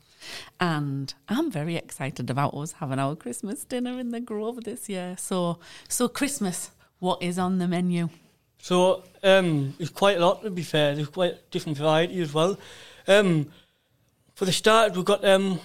And 0.60 1.12
I'm 1.28 1.50
very 1.50 1.76
excited 1.76 2.30
about 2.30 2.54
us 2.54 2.72
having 2.72 2.98
our 2.98 3.14
Christmas 3.16 3.64
dinner 3.64 3.98
in 3.98 4.10
the 4.10 4.20
Grove 4.20 4.64
this 4.64 4.88
year. 4.88 5.16
So, 5.18 5.58
so 5.88 6.08
Christmas, 6.08 6.70
what 6.98 7.22
is 7.22 7.38
on 7.38 7.58
the 7.58 7.68
menu? 7.68 8.08
So 8.58 9.04
um, 9.22 9.74
there's 9.78 9.90
quite 9.90 10.16
a 10.16 10.20
lot 10.20 10.42
to 10.42 10.50
be 10.50 10.62
fair. 10.62 10.94
There's 10.94 11.08
quite 11.08 11.50
different 11.50 11.78
variety 11.78 12.20
as 12.20 12.32
well. 12.34 12.58
Um, 13.06 13.46
for 14.34 14.44
the 14.44 14.52
start, 14.52 14.94
we've 14.96 15.04
got 15.04 15.24
um, 15.24 15.60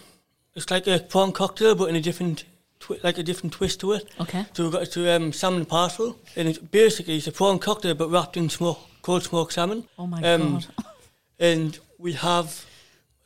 it's 0.55 0.69
like 0.69 0.87
a 0.87 0.99
prawn 0.99 1.31
cocktail, 1.31 1.75
but 1.75 1.89
in 1.89 1.95
a 1.95 2.01
different 2.01 2.43
twi- 2.79 2.99
like 3.03 3.17
a 3.17 3.23
different 3.23 3.53
twist 3.53 3.79
to 3.79 3.93
it. 3.93 4.07
Okay. 4.19 4.45
So 4.53 4.63
we've 4.63 4.71
got 4.73 4.85
to 4.91 5.15
um, 5.15 5.33
salmon 5.33 5.65
parcel, 5.65 6.19
and 6.35 6.47
it's 6.47 6.59
basically 6.59 7.15
it's 7.17 7.27
a 7.27 7.31
prawn 7.31 7.57
cocktail 7.59 7.95
but 7.95 8.09
wrapped 8.09 8.37
in 8.37 8.49
smoke, 8.49 8.79
cold 9.01 9.23
smoked 9.23 9.53
salmon. 9.53 9.87
Oh 9.97 10.05
my 10.07 10.21
Um, 10.21 10.53
God. 10.53 10.65
And 11.39 11.79
we 11.97 12.13
have 12.13 12.65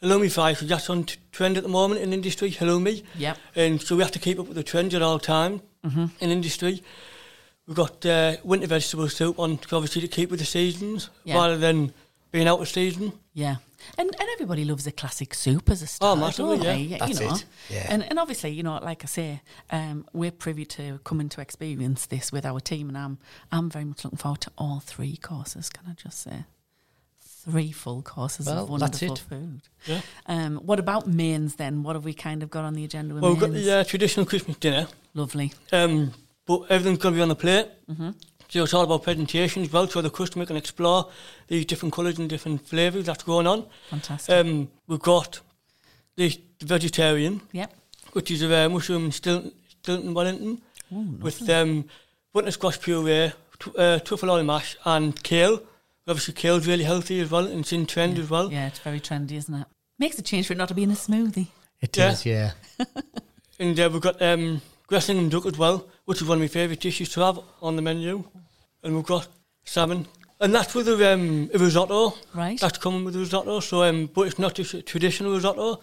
halloumi 0.05 0.31
fries, 0.31 0.59
so 0.59 0.65
that's 0.65 0.89
on 0.89 1.03
t- 1.05 1.17
trend 1.31 1.57
at 1.57 1.63
the 1.63 1.69
moment 1.69 2.01
in 2.01 2.13
industry, 2.13 2.51
halloumi. 2.51 3.03
Yep. 3.17 3.37
And 3.55 3.81
so 3.81 3.95
we 3.95 4.01
have 4.03 4.11
to 4.11 4.19
keep 4.19 4.39
up 4.39 4.47
with 4.47 4.55
the 4.57 4.63
trends 4.63 4.93
at 4.93 5.01
all 5.01 5.19
time 5.19 5.61
Mm-hmm. 5.85 6.05
in 6.19 6.31
industry. 6.31 6.81
We've 7.67 7.77
got 7.77 8.03
uh, 8.05 8.37
winter 8.43 8.65
vegetable 8.67 9.07
soup 9.09 9.37
on, 9.39 9.59
obviously 9.71 10.01
to 10.01 10.07
keep 10.07 10.31
with 10.31 10.39
the 10.39 10.45
seasons, 10.45 11.09
Yeah. 11.23 11.35
rather 11.35 11.57
than 11.57 11.93
being 12.31 12.47
out 12.47 12.59
of 12.59 12.67
season. 12.67 13.11
Yeah. 13.33 13.57
And 13.99 14.09
and 14.19 14.29
everybody 14.33 14.65
loves 14.65 14.87
a 14.87 14.91
classic 14.91 15.35
soup 15.35 15.69
as 15.69 15.83
a 15.83 15.87
start, 15.87 16.17
massively, 16.17 16.57
don't 16.57 16.65
yeah. 16.79 16.97
they? 16.97 16.97
That's 16.97 17.19
you 17.19 17.27
know. 17.27 17.35
it, 17.35 17.45
yeah. 17.69 17.85
And 17.87 18.03
and 18.09 18.17
obviously, 18.17 18.49
you 18.49 18.63
know, 18.63 18.79
like 18.81 19.03
I 19.03 19.05
say, 19.07 19.41
um, 19.69 20.07
we're 20.11 20.31
privy 20.31 20.65
to 20.65 20.99
coming 21.03 21.29
to 21.29 21.41
experience 21.41 22.07
this 22.07 22.31
with 22.31 22.45
our 22.47 22.59
team, 22.59 22.89
and 22.89 22.97
I'm 22.97 23.19
I'm 23.51 23.69
very 23.69 23.85
much 23.85 24.03
looking 24.03 24.17
forward 24.17 24.41
to 24.41 24.51
all 24.57 24.79
three 24.79 25.17
courses. 25.17 25.69
Can 25.69 25.83
I 25.87 25.93
just 25.93 26.19
say, 26.23 26.45
three 27.45 27.71
full 27.71 28.01
courses 28.01 28.47
Well, 28.47 28.63
of 28.63 28.69
wonderful 28.69 29.15
food. 29.15 29.61
Yeah. 29.85 30.01
Um, 30.25 30.57
what 30.57 30.79
about 30.79 31.07
mains 31.07 31.55
then? 31.55 31.83
What 31.83 31.95
have 31.95 32.03
we 32.03 32.13
kind 32.13 32.43
of 32.43 32.49
got 32.49 32.65
on 32.65 32.73
the 32.73 32.83
agenda 32.83 33.13
with 33.13 33.23
Well, 33.23 33.31
we've 33.31 33.39
got 33.39 33.51
the 33.51 33.71
uh, 33.71 33.83
traditional 33.83 34.25
Christmas 34.25 34.57
dinner, 34.57 34.87
Lovely. 35.13 35.53
um, 35.71 36.11
but 36.45 36.63
everything's 36.69 36.99
going 36.99 37.13
to 37.13 37.17
be 37.17 37.21
on 37.21 37.29
the 37.29 37.35
plate. 37.35 37.67
Mm-hmm. 37.89 38.11
So 38.49 38.63
it's 38.63 38.73
all 38.73 38.83
about 38.83 39.03
presentation 39.03 39.63
as 39.63 39.73
well, 39.73 39.87
so 39.87 40.01
the 40.01 40.09
customer 40.09 40.45
can 40.45 40.55
explore 40.55 41.09
these 41.47 41.65
different 41.65 41.93
colours 41.93 42.19
and 42.19 42.29
different 42.29 42.67
flavours 42.67 43.05
that's 43.05 43.23
going 43.23 43.47
on. 43.47 43.65
Fantastic. 43.89 44.33
Um, 44.33 44.69
we've 44.87 44.99
got 44.99 45.39
the 46.15 46.39
vegetarian, 46.61 47.41
yep. 47.51 47.73
which 48.13 48.31
is 48.31 48.43
a 48.43 48.65
uh, 48.65 48.69
mushroom 48.69 49.11
Stilton, 49.11 49.51
Stilton 49.81 50.13
Wellington 50.13 50.61
with 51.19 51.49
um, 51.49 51.85
butter 52.33 52.51
squash 52.51 52.79
puree, 52.79 53.31
tw- 53.59 53.77
uh, 53.77 53.99
truffle 53.99 54.31
oil 54.31 54.43
mash, 54.43 54.77
and 54.85 55.21
kale. 55.23 55.61
Obviously, 56.07 56.33
kale's 56.35 56.67
really 56.67 56.83
healthy 56.83 57.19
as 57.19 57.31
well, 57.31 57.45
and 57.47 57.61
it's 57.61 57.73
in 57.73 57.85
trend 57.85 58.19
as 58.19 58.29
well. 58.29 58.51
Yeah, 58.51 58.67
it's 58.67 58.79
very 58.79 58.99
trendy, 58.99 59.33
isn't 59.33 59.53
it? 59.53 59.65
Makes 59.97 60.19
a 60.19 60.21
change 60.21 60.47
for 60.47 60.53
it 60.53 60.57
not 60.57 60.67
to 60.67 60.73
be 60.75 60.83
in 60.83 60.91
a 60.91 60.95
smoothie. 60.95 61.47
It 61.81 61.95
Yeah. 61.97 62.11
is, 62.11 62.25
yeah. 62.25 62.51
And 63.57 63.79
uh, 63.79 63.89
we've 63.91 64.01
got 64.01 64.21
um, 64.21 64.61
Gressingham 64.89 65.29
duck 65.29 65.45
as 65.45 65.57
well, 65.57 65.87
which 66.03 66.21
is 66.21 66.27
one 66.27 66.37
of 66.37 66.41
my 66.41 66.47
favourite 66.49 66.81
dishes 66.81 67.07
to 67.13 67.21
have 67.21 67.39
on 67.61 67.77
the 67.77 67.81
menu. 67.81 68.25
And 68.83 68.95
we've 68.95 69.05
got 69.05 69.27
salmon. 69.63 70.07
And 70.41 70.53
that's 70.53 70.75
with 70.75 70.89
a, 70.89 71.13
um, 71.13 71.49
a 71.53 71.57
risotto. 71.57 72.15
Right. 72.33 72.59
That's 72.59 72.77
coming 72.77 73.05
with 73.05 73.15
a 73.15 73.19
risotto. 73.19 73.61
So, 73.61 73.83
um, 73.83 74.09
but 74.13 74.23
it's 74.27 74.37
not 74.37 74.55
just 74.55 74.73
a 74.73 74.81
traditional 74.81 75.31
risotto. 75.33 75.79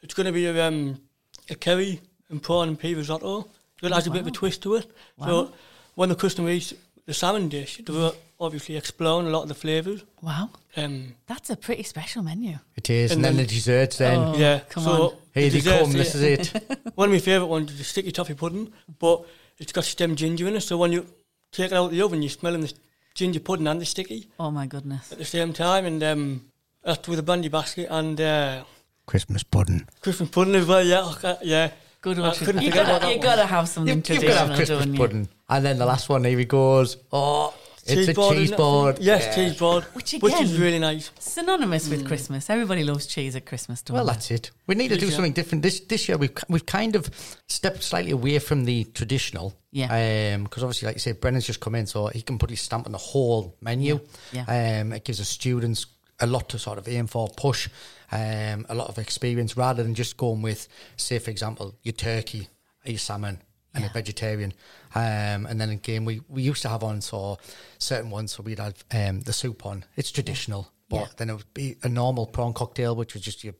It's 0.00 0.14
going 0.14 0.24
to 0.26 0.32
be 0.32 0.46
a, 0.46 0.66
um, 0.66 1.02
a 1.50 1.54
curry 1.54 2.00
and 2.30 2.42
prawn 2.42 2.68
and 2.68 2.78
pea 2.80 2.94
risotto. 2.94 3.42
So 3.78 3.86
it 3.88 3.92
has 3.92 4.06
a 4.06 4.10
bit 4.10 4.22
of 4.22 4.28
a 4.28 4.30
twist 4.30 4.62
to 4.62 4.76
it. 4.76 4.90
Wow. 5.18 5.26
So 5.26 5.52
when 5.94 6.08
the 6.08 6.14
customer 6.14 6.48
eats 6.48 6.72
the 7.04 7.12
salmon 7.12 7.50
dish, 7.50 7.78
they're 7.84 8.12
obviously 8.42 8.76
exploring 8.76 9.26
a 9.26 9.30
lot 9.30 9.42
of 9.42 9.48
the 9.48 9.54
flavours. 9.54 10.04
Wow. 10.20 10.50
Um, 10.76 11.14
That's 11.26 11.48
a 11.50 11.56
pretty 11.56 11.82
special 11.84 12.22
menu. 12.22 12.58
It 12.76 12.90
is. 12.90 13.10
And, 13.12 13.18
And 13.18 13.24
then, 13.24 13.36
then- 13.36 13.46
the 13.46 13.54
desserts 13.54 13.98
then. 13.98 14.18
Oh. 14.18 14.36
yeah. 14.36 14.60
come 14.68 14.84
so 14.84 14.90
on. 14.90 15.16
Here 15.34 15.48
the 15.50 15.60
they 15.60 15.78
come, 15.78 15.92
this 15.92 16.14
is 16.14 16.22
it. 16.22 16.46
One 16.94 17.08
of 17.08 17.12
my 17.12 17.18
favourite 17.20 17.48
ones 17.48 17.70
is 17.72 17.78
the 17.78 17.84
sticky 17.84 18.12
toffee 18.12 18.34
pudding, 18.34 18.72
but 18.98 19.24
it's 19.58 19.72
got 19.72 19.84
stem 19.84 20.16
ginger 20.16 20.46
in 20.48 20.56
it. 20.56 20.60
So 20.62 20.76
when 20.76 20.92
you 20.92 21.06
take 21.52 21.72
it 21.72 21.74
out 21.74 21.86
of 21.86 21.90
the 21.92 22.02
oven, 22.02 22.20
you're 22.22 22.30
smelling 22.30 22.60
the 22.62 22.72
ginger 23.14 23.40
pudding 23.40 23.66
and 23.66 23.80
the 23.80 23.84
sticky 23.86 24.28
Oh 24.40 24.50
my 24.50 24.66
goodness. 24.66 25.12
at 25.12 25.18
the 25.18 25.24
same 25.24 25.52
time. 25.52 25.86
And 25.86 26.02
um, 26.02 26.44
that's 26.84 27.06
with 27.08 27.18
a 27.18 27.22
brandy 27.22 27.48
basket 27.48 27.86
and 27.90 28.20
uh, 28.20 28.64
Christmas 29.06 29.42
pudding. 29.42 29.86
Christmas 30.00 30.28
pudding 30.30 30.54
as 30.56 30.66
well. 30.66 30.82
Yeah, 30.84 31.10
okay, 31.12 31.36
yeah. 31.42 31.70
Good 32.02 32.18
one. 32.18 32.34
couldn't 32.34 32.62
You 32.62 32.70
forget 32.70 32.84
about 32.86 33.00
gotta, 33.00 33.06
that 33.06 33.12
you 33.12 33.18
one. 33.18 33.24
gotta 33.26 33.46
have 33.46 33.68
something 33.68 33.96
You've, 33.98 34.08
you've 34.08 34.22
got 34.22 34.32
to 34.32 34.46
have 34.48 34.56
Christmas 34.56 34.96
pudding. 34.96 35.28
And 35.48 35.64
then 35.64 35.78
the 35.78 35.86
last 35.86 36.08
one, 36.08 36.24
here 36.24 36.36
he 36.38 36.44
goes. 36.44 36.96
Oh, 37.12 37.54
it's 37.86 38.08
a 38.08 38.14
board, 38.14 38.36
cheese 38.36 38.52
board. 38.52 38.98
Yes, 39.00 39.22
Yeah. 39.24 39.34
cheese 39.34 39.58
board, 39.58 39.84
Which 39.94 40.12
which 40.20 40.34
is 40.40 40.58
really 40.58 40.78
nice. 40.78 41.10
Synonymous 41.18 41.88
with 41.88 42.06
Christmas. 42.06 42.48
Everybody 42.50 42.84
loves 42.84 43.06
cheese 43.06 43.34
at 43.36 43.44
Christmas, 43.46 43.82
don't 43.82 43.94
Well, 43.96 44.04
they? 44.06 44.12
that's 44.12 44.30
it. 44.30 44.50
We 44.66 44.74
need 44.74 44.88
to 44.88 44.96
do 44.98 45.06
Yeah. 45.06 45.12
something 45.14 45.32
different 45.32 45.62
this 45.62 45.80
this 45.80 46.08
year. 46.08 46.16
We've 46.18 46.32
we've 46.48 46.66
kind 46.66 46.94
of 46.96 47.10
stepped 47.48 47.82
slightly 47.82 48.12
away 48.12 48.38
from 48.38 48.64
the 48.64 48.84
traditional. 48.84 49.54
Yeah. 49.72 50.36
Because 50.38 50.62
obviously, 50.62 50.86
like 50.86 50.96
you 50.96 51.00
say, 51.00 51.12
Brennan's 51.12 51.46
just 51.46 51.60
come 51.60 51.74
in, 51.74 51.86
so 51.86 52.06
he 52.08 52.22
can 52.22 52.38
put 52.38 52.50
his 52.50 52.60
stamp 52.60 52.86
on 52.86 52.92
the 52.92 52.98
whole 52.98 53.56
menu. 53.60 54.00
Yeah. 54.32 54.44
Um, 54.80 54.92
it 54.92 55.04
gives 55.04 55.18
the 55.18 55.24
students 55.24 55.86
a 56.20 56.26
lot 56.26 56.48
to 56.50 56.58
sort 56.58 56.78
of 56.78 56.86
aim 56.86 57.06
for, 57.08 57.28
push, 57.36 57.68
um, 58.12 58.64
a 58.68 58.74
lot 58.74 58.88
of 58.88 58.98
experience, 58.98 59.56
rather 59.56 59.82
than 59.82 59.94
just 59.94 60.16
going 60.16 60.40
with, 60.42 60.68
say, 60.96 61.18
for 61.18 61.30
example, 61.30 61.74
your 61.82 61.94
turkey, 61.94 62.48
your 62.84 62.98
salmon, 62.98 63.40
and 63.74 63.84
a 63.84 63.88
vegetarian. 63.88 64.52
Um, 64.94 65.46
and 65.46 65.60
then 65.60 65.70
again, 65.70 66.04
we, 66.04 66.20
we 66.28 66.42
used 66.42 66.62
to 66.62 66.68
have 66.68 66.82
on 66.84 67.00
so 67.00 67.38
certain 67.78 68.10
ones, 68.10 68.32
so 68.32 68.42
we'd 68.42 68.58
have 68.58 68.84
um, 68.92 69.20
the 69.22 69.32
soup 69.32 69.64
on. 69.64 69.84
It's 69.96 70.10
traditional, 70.10 70.70
but 70.88 70.96
Yeah. 71.00 71.06
then 71.16 71.30
it 71.30 71.34
would 71.34 71.54
be 71.54 71.76
a 71.82 71.88
normal 71.88 72.26
prawn 72.26 72.52
cocktail, 72.52 72.94
which 72.94 73.14
was 73.14 73.22
just 73.22 73.42
your 73.44 73.54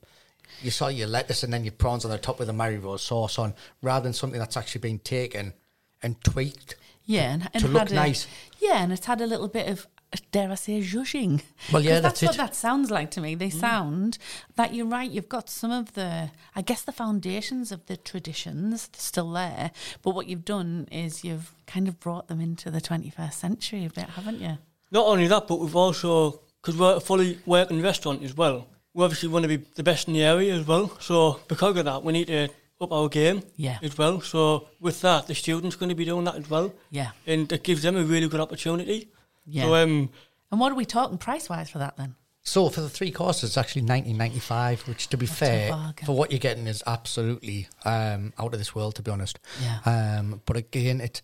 you 0.60 0.70
saw 0.70 0.88
your 0.88 1.08
lettuce 1.08 1.42
and 1.44 1.52
then 1.52 1.64
your 1.64 1.72
prawns 1.72 2.04
on 2.04 2.10
the 2.10 2.18
top 2.18 2.38
with 2.38 2.48
a 2.50 2.52
Marie 2.52 2.76
Rose 2.76 3.02
sauce 3.02 3.38
on, 3.38 3.54
rather 3.80 4.02
than 4.04 4.12
something 4.12 4.38
that's 4.38 4.56
actually 4.56 4.80
been 4.82 4.98
taken 4.98 5.54
and 6.02 6.22
tweaked. 6.22 6.76
Yeah, 7.04 7.32
and, 7.32 7.48
and 7.54 7.62
to 7.64 7.68
look 7.68 7.90
a- 7.90 7.94
nice. 7.94 8.26
Yeah, 8.60 8.82
and 8.82 8.92
it's 8.92 9.06
had 9.06 9.20
a 9.22 9.26
little 9.26 9.48
bit 9.48 9.66
of 9.68 9.86
dare 10.30 10.50
I 10.50 10.54
say 10.56 10.80
zhuzhing. 10.80 11.42
Well, 11.72 11.82
yeah, 11.82 12.00
that's 12.00 12.20
that's 12.20 12.36
what 12.38 12.46
that 12.46 12.54
sounds 12.54 12.90
like 12.90 13.10
to 13.12 13.20
me. 13.20 13.34
They 13.34 13.48
mm. 13.48 13.60
sound 13.60 14.18
that 14.56 14.74
you're 14.74 14.86
right. 14.86 15.10
You've 15.10 15.28
got 15.28 15.48
some 15.48 15.70
of 15.70 15.94
the, 15.94 16.30
I 16.54 16.62
guess, 16.62 16.82
the 16.82 16.92
foundations 16.92 17.72
of 17.72 17.86
the 17.86 17.96
traditions 17.96 18.90
still 18.92 19.30
there, 19.32 19.70
but 20.02 20.14
what 20.14 20.26
you've 20.26 20.44
done 20.44 20.88
is 20.90 21.24
you've 21.24 21.54
kind 21.66 21.88
of 21.88 21.98
brought 22.00 22.28
them 22.28 22.40
into 22.40 22.70
the 22.70 22.80
21st 22.80 23.32
century 23.32 23.84
a 23.84 23.90
bit, 23.90 24.10
haven't 24.10 24.40
you? 24.40 24.58
Not 24.90 25.06
only 25.06 25.26
that, 25.28 25.48
but 25.48 25.60
we've 25.60 25.76
also, 25.76 26.42
because 26.60 26.76
we're 26.76 26.96
a 26.96 27.00
fully 27.00 27.38
working 27.46 27.80
restaurant 27.80 28.22
as 28.22 28.36
well, 28.36 28.68
we 28.94 29.04
obviously 29.04 29.30
want 29.30 29.44
to 29.44 29.48
be 29.48 29.64
the 29.74 29.82
best 29.82 30.08
in 30.08 30.14
the 30.14 30.22
area 30.22 30.54
as 30.54 30.66
well. 30.66 30.94
So 31.00 31.40
because 31.48 31.76
of 31.78 31.84
that, 31.86 32.02
we 32.02 32.12
need 32.12 32.26
to 32.26 32.48
up 32.82 32.92
our 32.92 33.08
game 33.08 33.42
Yeah. 33.56 33.78
as 33.82 33.96
well. 33.96 34.20
So 34.20 34.68
with 34.80 35.00
that, 35.02 35.26
the 35.28 35.34
students 35.34 35.76
going 35.76 35.88
to 35.88 35.94
be 35.94 36.04
doing 36.04 36.24
that 36.24 36.34
as 36.34 36.50
well. 36.50 36.74
Yeah. 36.90 37.12
And 37.26 37.50
it 37.50 37.62
gives 37.62 37.82
them 37.82 37.96
a 37.96 38.02
really 38.02 38.28
good 38.28 38.40
opportunity. 38.40 39.08
Yeah. 39.46 39.64
So 39.64 39.74
um, 39.74 40.10
And 40.50 40.60
what 40.60 40.72
are 40.72 40.74
we 40.76 40.84
talking 40.84 41.18
price 41.18 41.48
wise 41.48 41.70
for 41.70 41.78
that 41.78 41.96
then? 41.96 42.14
So 42.44 42.68
for 42.70 42.80
the 42.80 42.88
three 42.88 43.12
courses, 43.12 43.50
it's 43.50 43.56
actually 43.56 43.82
nineteen 43.82 44.16
ninety 44.16 44.40
five, 44.40 44.80
which 44.88 45.08
to 45.08 45.16
be 45.16 45.26
a 45.26 45.28
fair, 45.28 45.92
for 46.04 46.16
what 46.16 46.32
you're 46.32 46.40
getting 46.40 46.66
is 46.66 46.82
absolutely 46.86 47.68
um, 47.84 48.32
out 48.38 48.52
of 48.52 48.58
this 48.58 48.74
world. 48.74 48.96
To 48.96 49.02
be 49.02 49.10
honest, 49.12 49.38
Yeah. 49.62 49.78
Um, 50.18 50.42
but 50.44 50.56
again, 50.56 51.00
it 51.00 51.22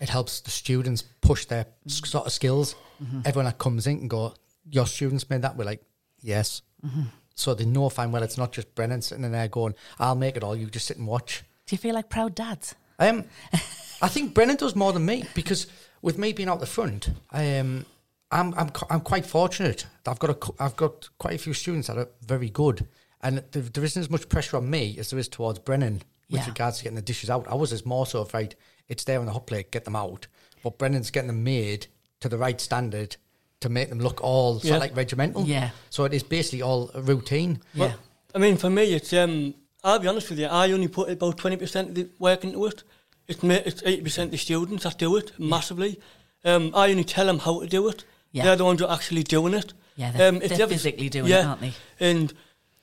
it 0.00 0.10
helps 0.10 0.40
the 0.40 0.50
students 0.50 1.02
push 1.22 1.46
their 1.46 1.66
s- 1.86 2.06
sort 2.08 2.26
of 2.26 2.32
skills. 2.32 2.74
Mm-hmm. 3.02 3.20
Everyone 3.24 3.46
that 3.46 3.56
comes 3.58 3.86
in 3.86 4.00
can 4.00 4.08
go, 4.08 4.34
"Your 4.70 4.86
students 4.86 5.30
made 5.30 5.40
that." 5.42 5.56
We're 5.56 5.64
like, 5.64 5.82
"Yes." 6.20 6.60
Mm-hmm. 6.84 7.04
So 7.34 7.54
they 7.54 7.64
know 7.64 7.88
fine 7.88 8.12
well 8.12 8.22
it's 8.22 8.36
not 8.36 8.52
just 8.52 8.74
Brennan 8.74 9.00
sitting 9.00 9.24
in 9.24 9.32
there 9.32 9.48
going, 9.48 9.74
"I'll 9.98 10.14
make 10.14 10.36
it 10.36 10.44
all." 10.44 10.54
You 10.54 10.66
just 10.66 10.86
sit 10.86 10.98
and 10.98 11.06
watch. 11.06 11.42
Do 11.66 11.74
you 11.74 11.78
feel 11.78 11.94
like 11.94 12.10
proud 12.10 12.34
dads? 12.34 12.74
Um, 12.98 13.24
I 14.02 14.08
think 14.08 14.34
Brennan 14.34 14.56
does 14.56 14.76
more 14.76 14.92
than 14.92 15.06
me 15.06 15.24
because 15.34 15.66
with 16.02 16.18
me 16.18 16.32
being 16.32 16.48
out 16.48 16.60
the 16.60 16.66
front, 16.66 17.10
um, 17.32 17.84
I'm 18.30 18.54
I'm 18.54 18.70
I'm 18.88 19.00
quite 19.00 19.26
fortunate. 19.26 19.86
I've 20.06 20.18
got 20.18 20.30
a 20.30 20.34
cou- 20.34 20.54
I've 20.58 20.76
got 20.76 21.08
quite 21.18 21.34
a 21.34 21.38
few 21.38 21.52
students 21.54 21.88
that 21.88 21.98
are 21.98 22.08
very 22.26 22.48
good, 22.50 22.86
and 23.22 23.42
there, 23.52 23.62
there 23.62 23.84
isn't 23.84 24.00
as 24.00 24.10
much 24.10 24.28
pressure 24.28 24.56
on 24.56 24.70
me 24.70 24.96
as 24.98 25.10
there 25.10 25.18
is 25.18 25.28
towards 25.28 25.58
Brennan 25.58 26.02
with 26.30 26.40
Yeah. 26.42 26.46
regards 26.46 26.78
to 26.78 26.84
getting 26.84 26.96
the 26.96 27.02
dishes 27.02 27.28
out. 27.30 27.46
I 27.48 27.54
was 27.54 27.72
as 27.72 27.84
more 27.84 28.06
so 28.06 28.20
of 28.20 28.32
right, 28.34 28.54
it's 28.88 29.04
there 29.04 29.18
on 29.18 29.26
the 29.26 29.32
hot 29.32 29.46
plate, 29.46 29.70
get 29.72 29.84
them 29.84 29.96
out, 29.96 30.26
but 30.62 30.78
Brennan's 30.78 31.10
getting 31.10 31.26
them 31.28 31.42
made 31.42 31.88
to 32.20 32.28
the 32.28 32.38
right 32.38 32.60
standard 32.60 33.16
to 33.60 33.68
make 33.68 33.88
them 33.88 33.98
look 33.98 34.22
all 34.22 34.60
sort 34.60 34.74
of 34.76 34.80
like 34.80 34.96
regimental. 34.96 35.44
Yeah. 35.44 35.70
So 35.90 36.04
it 36.04 36.14
is 36.14 36.22
basically 36.22 36.62
all 36.62 36.90
routine. 36.94 37.60
Yeah. 37.74 37.94
I 38.34 38.38
mean, 38.38 38.56
for 38.56 38.70
me, 38.70 38.94
it's 38.94 39.12
um, 39.12 39.54
I'll 39.82 39.98
be 39.98 40.06
honest 40.06 40.30
with 40.30 40.38
you. 40.38 40.46
I 40.46 40.70
only 40.70 40.88
put 40.88 41.10
about 41.10 41.36
twenty 41.36 41.56
percent 41.56 41.88
of 41.88 41.94
the 41.96 42.08
work 42.20 42.44
into 42.44 42.64
it. 42.66 42.84
It's 43.30 43.82
eighty 43.84 44.02
percent 44.02 44.30
the 44.30 44.36
students 44.38 44.84
that 44.84 44.98
do 44.98 45.16
it 45.16 45.32
massively. 45.38 46.00
Um, 46.44 46.72
I 46.74 46.90
only 46.90 47.04
tell 47.04 47.26
them 47.26 47.38
how 47.38 47.60
to 47.60 47.66
do 47.66 47.88
it. 47.88 48.04
Yeah. 48.32 48.44
They're 48.44 48.56
the 48.56 48.64
ones 48.64 48.80
who 48.80 48.86
are 48.86 48.94
actually 48.94 49.22
doing 49.22 49.54
it. 49.54 49.72
Yeah, 49.96 50.10
they're, 50.12 50.28
Um, 50.28 50.38
they're 50.38 50.52
ever- 50.52 50.68
physically 50.68 51.08
doing 51.08 51.26
yeah, 51.30 51.40
it, 51.40 51.46
aren't 51.46 51.60
they? 51.60 51.72
And 52.00 52.32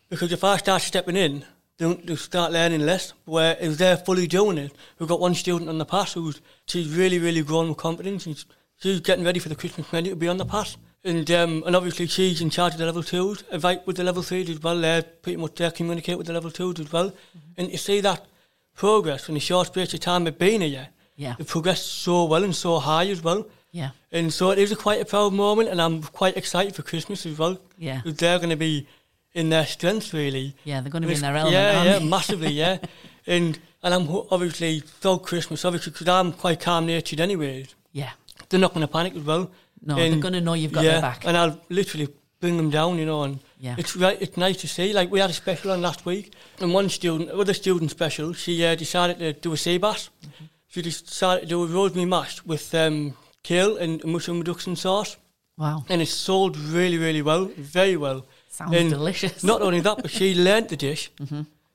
because 0.10 0.32
if 0.32 0.44
I 0.44 0.58
start 0.58 0.82
stepping 0.82 1.16
in, 1.16 1.44
they'll, 1.78 1.96
they'll 1.96 2.18
start 2.18 2.52
learning 2.52 2.82
less. 2.86 3.14
Where 3.26 3.58
if 3.60 3.78
they're 3.78 3.98
fully 3.98 4.28
doing 4.28 4.58
it, 4.58 4.72
we've 5.00 5.10
got 5.10 5.20
one 5.20 5.34
student 5.36 5.70
on 5.70 5.78
the 5.78 5.86
pass 5.86 6.14
who's 6.14 6.42
she's 6.66 6.90
really, 6.90 7.20
really 7.20 7.42
grown 7.42 7.70
with 7.70 7.78
confidence. 7.78 8.26
And 8.26 8.44
she's 8.78 9.00
getting 9.02 9.26
ready 9.26 9.40
for 9.40 9.50
the 9.50 9.56
Christmas 9.56 9.92
menu 9.92 10.12
to 10.12 10.16
be 10.16 10.28
on 10.28 10.38
the 10.38 10.46
pass. 10.46 10.78
And 11.04 11.30
um, 11.32 11.64
and 11.66 11.76
obviously 11.76 12.08
she's 12.08 12.42
in 12.42 12.50
charge 12.50 12.74
of 12.74 12.80
the 12.80 12.86
level 12.86 13.04
twos. 13.04 13.44
Invite 13.52 13.88
with 13.88 13.96
the 13.98 14.04
level 14.04 14.22
threes 14.24 14.50
as 14.50 14.62
well. 14.62 14.80
They're 14.80 15.02
pretty 15.04 15.38
much 15.38 15.56
they 15.56 15.72
communicate 15.72 16.18
with 16.18 16.28
the 16.28 16.34
level 16.34 16.52
twos 16.52 16.80
as 16.80 16.92
well. 16.92 17.14
And 17.58 17.72
you 17.72 17.78
see 17.78 18.02
that 18.02 18.26
progress 18.78 19.28
in 19.28 19.36
a 19.36 19.40
short 19.40 19.68
space 19.68 19.94
of 19.94 20.00
time 20.00 20.26
of 20.28 20.38
being 20.40 20.62
here. 20.62 20.88
Yeah. 21.18 21.36
They've 21.38 21.48
progressed 21.48 21.88
so 21.88 22.26
well 22.26 22.44
and 22.44 22.56
so 22.56 22.80
high 22.80 23.08
as 23.08 23.22
well. 23.22 23.48
Yeah. 23.72 23.90
And 24.12 24.32
so 24.32 24.52
it 24.52 24.60
is 24.60 24.72
a 24.72 24.76
quite 24.76 25.02
a 25.02 25.06
proud 25.06 25.34
moment, 25.34 25.68
and 25.70 25.82
I'm 25.82 26.02
quite 26.02 26.38
excited 26.38 26.76
for 26.76 26.84
Christmas 26.84 27.26
as 27.26 27.38
well. 27.38 27.60
Yeah. 27.78 28.02
they're 28.06 28.38
going 28.38 28.52
to 28.52 28.56
be 28.56 28.88
in 29.34 29.50
their 29.50 29.66
strength, 29.66 30.14
really. 30.14 30.56
Yeah, 30.64 30.80
they're 30.82 30.92
going 30.92 31.02
to 31.02 31.08
be 31.08 31.16
in 31.16 31.22
their 31.22 31.36
element. 31.36 31.54
Yeah, 31.54 31.84
yeah, 31.84 32.00
massively, 32.00 32.52
yeah. 32.52 32.78
and 33.28 33.60
and 33.84 33.94
I'm 33.94 34.08
obviously 34.32 34.84
so 35.02 35.18
Christmas, 35.18 35.66
obviously, 35.66 35.92
because 35.92 36.08
I'm 36.08 36.32
quite 36.32 36.60
calm 36.62 36.86
natured 36.86 37.20
anyway. 37.20 37.66
yeah. 37.92 38.12
They're 38.50 38.60
not 38.60 38.74
going 38.74 38.88
to 38.88 38.88
panic 38.88 39.14
as 39.16 39.24
well. 39.24 39.52
No, 39.84 39.96
they're 39.96 40.16
going 40.16 40.34
to 40.34 40.42
know 40.42 40.54
you've 40.54 40.72
got 40.72 40.86
yeah, 40.86 40.92
their 40.94 41.02
back. 41.02 41.26
and 41.26 41.36
I'll 41.36 41.60
literally 41.70 42.08
bring 42.40 42.58
them 42.58 42.70
down, 42.70 42.98
you 43.00 43.06
know. 43.06 43.24
And 43.24 43.40
Yeah. 43.60 43.76
it's 43.78 43.96
right, 43.96 44.18
it's 44.22 44.38
nice 44.38 44.58
to 44.62 44.68
see. 44.68 44.94
Like 44.94 45.12
we 45.12 45.20
had 45.20 45.30
a 45.30 45.34
special 45.34 45.72
on 45.72 45.82
last 45.82 46.06
week, 46.06 46.34
and 46.60 46.74
one 46.74 46.90
student, 46.90 47.36
with 47.36 47.50
a 47.50 47.54
student 47.54 47.92
special, 47.92 48.34
she 48.34 48.64
uh, 48.66 48.76
decided 48.76 49.20
to 49.20 49.34
do 49.34 49.54
a 49.54 49.58
sea 49.58 49.78
bass. 49.78 50.10
Mm-hmm. 50.24 50.46
She 50.68 50.82
decided 50.82 51.42
to 51.42 51.48
do 51.48 51.64
a 51.64 51.68
rosemary 51.68 52.06
mash 52.06 52.44
with 52.46 52.74
um, 52.76 53.14
kale 53.44 53.78
and 53.78 54.04
mushroom 54.06 54.40
reduction 54.40 54.76
sauce 54.76 55.18
Wow. 55.58 55.86
and 55.90 56.02
it 56.02 56.08
sold 56.08 56.56
really, 56.58 56.98
really 56.98 57.22
well, 57.24 57.46
very 57.58 57.98
well. 57.98 58.26
Sounds 58.50 58.76
And 58.76 58.90
delicious. 58.92 59.32
Mm-hmm. 59.34 59.48
Not 59.48 59.62
only 59.62 59.80
that, 59.82 59.98
but 60.02 60.12
she 60.12 60.34
learnt 60.48 60.70
the 60.70 60.76
dish. 60.78 61.10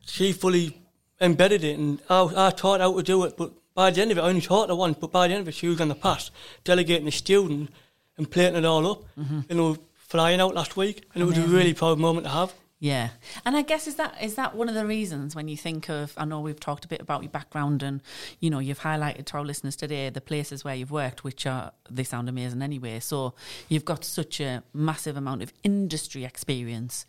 She 0.07 0.33
fully 0.33 0.79
embedded 1.21 1.65
it, 1.65 1.79
and 1.79 2.01
I, 2.09 2.49
I 2.49 2.51
taught 2.51 2.81
her 2.81 2.87
how 2.87 2.97
to 2.97 3.03
do 3.03 3.25
it. 3.25 3.37
But 3.37 3.53
by 3.75 3.91
the 3.91 4.03
end 4.03 4.11
of 4.13 4.19
it, 4.19 4.21
I 4.21 4.29
only 4.29 4.41
taught 4.41 4.69
her 4.69 4.75
once. 4.77 4.99
But 5.01 5.11
by 5.13 5.27
the 5.29 5.35
end 5.35 5.43
of 5.43 5.49
it, 5.49 5.55
she 5.55 5.69
was 5.69 5.81
on 5.81 5.89
the 5.89 5.95
pass, 5.95 6.31
delegating 6.65 7.07
the 7.07 7.13
student 7.13 7.71
and 8.17 8.31
plating 8.31 8.57
it 8.59 8.65
all 8.65 8.87
up. 8.87 9.05
Mm-hmm. 9.19 9.41
They 9.49 9.55
were 9.55 9.77
flying 10.13 10.41
out 10.41 10.55
last 10.55 10.77
week, 10.77 11.05
and 11.15 11.23
it 11.23 11.27
was 11.27 11.39
a 11.39 11.43
really 11.43 11.73
proud 11.75 11.99
moment 11.99 12.27
to 12.27 12.31
have. 12.33 12.53
Yeah, 12.79 13.11
and 13.47 13.57
I 13.57 13.63
guess 13.63 13.87
is 13.87 13.95
that 13.95 14.17
is 14.21 14.35
that 14.35 14.57
one 14.57 14.69
of 14.69 14.75
the 14.75 14.85
reasons 14.85 15.37
when 15.37 15.47
you 15.49 15.57
think 15.57 15.89
of 15.89 16.13
I 16.17 16.25
know 16.25 16.41
we've 16.41 16.59
talked 16.59 16.85
a 16.85 16.89
bit 16.89 17.01
about 17.01 17.23
your 17.23 17.31
background 17.31 17.81
and 17.83 18.03
you 18.41 18.51
know 18.51 18.59
you've 18.59 18.81
highlighted 18.81 19.25
to 19.27 19.37
our 19.39 19.45
listeners 19.45 19.77
today 19.77 20.11
the 20.11 20.21
places 20.21 20.65
where 20.65 20.75
you've 20.75 20.91
worked, 20.91 21.23
which 21.23 21.47
are 21.47 21.71
they 21.89 22.03
sound 22.05 22.29
amazing 22.29 22.61
anyway. 22.61 22.99
So 23.01 23.35
you've 23.69 23.85
got 23.85 24.05
such 24.05 24.41
a 24.41 24.65
massive 24.73 25.17
amount 25.17 25.43
of 25.45 25.53
industry 25.63 26.25
experience. 26.25 27.07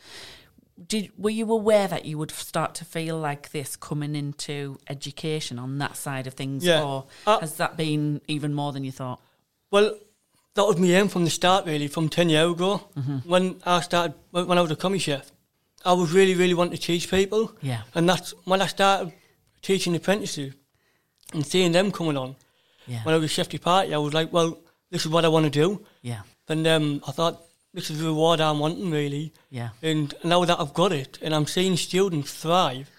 Did 0.87 1.11
were 1.17 1.31
you 1.31 1.51
aware 1.51 1.87
that 1.87 2.05
you 2.05 2.19
would 2.19 2.31
start 2.31 2.75
to 2.75 2.85
feel 2.85 3.17
like 3.17 3.49
this 3.51 3.75
coming 3.75 4.15
into 4.15 4.77
education 4.87 5.57
on 5.57 5.79
that 5.79 5.97
side 5.97 6.27
of 6.27 6.35
things, 6.35 6.63
Yeah. 6.63 6.83
or 6.83 7.05
Uh, 7.25 7.39
has 7.39 7.55
that 7.57 7.77
been 7.77 8.21
even 8.27 8.53
more 8.53 8.71
than 8.73 8.83
you 8.83 8.91
thought? 8.91 9.19
Well, 9.71 9.95
that 10.55 10.65
was 10.65 10.77
my 10.77 10.87
aim 10.87 11.07
from 11.07 11.23
the 11.23 11.29
start, 11.29 11.65
really, 11.65 11.87
from 11.87 12.09
10 12.09 12.29
years 12.29 12.51
ago. 12.51 12.77
When 13.25 13.59
I 13.65 13.81
started, 13.81 14.13
when 14.31 14.57
I 14.57 14.61
was 14.61 14.71
a 14.71 14.75
commis 14.75 15.01
chef, 15.01 15.31
I 15.85 15.93
was 15.93 16.11
really, 16.13 16.35
really 16.35 16.53
wanting 16.53 16.77
to 16.77 16.81
teach 16.81 17.09
people. 17.09 17.51
Yeah. 17.61 17.81
And 17.95 18.07
that's 18.07 18.33
when 18.45 18.61
I 18.61 18.67
started 18.67 19.13
teaching 19.61 19.95
apprentices 19.95 20.53
and 21.33 21.45
seeing 21.45 21.71
them 21.71 21.91
coming 21.91 22.17
on. 22.17 22.35
Yeah, 22.87 23.03
When 23.03 23.15
I 23.15 23.17
was 23.17 23.25
a 23.31 23.33
chef 23.33 23.49
de 23.49 23.57
partie, 23.57 23.93
I 23.93 23.97
was 23.97 24.13
like, 24.13 24.31
well, 24.33 24.59
this 24.91 25.05
is 25.05 25.11
what 25.11 25.25
I 25.25 25.29
want 25.29 25.45
to 25.45 25.49
do. 25.49 25.85
yeah, 26.01 26.21
And 26.49 26.67
um, 26.67 27.01
I 27.07 27.11
thought, 27.11 27.41
this 27.73 27.89
is 27.89 27.99
the 27.99 28.05
reward 28.05 28.39
I'm 28.41 28.59
wanting, 28.59 28.91
really. 28.91 29.33
yeah, 29.49 29.69
And 29.81 30.13
now 30.23 30.45
that 30.45 30.59
I've 30.59 30.73
got 30.73 30.91
it, 30.91 31.17
and 31.21 31.33
I'm 31.33 31.47
seeing 31.47 31.75
students 31.77 32.31
thrive, 32.33 32.89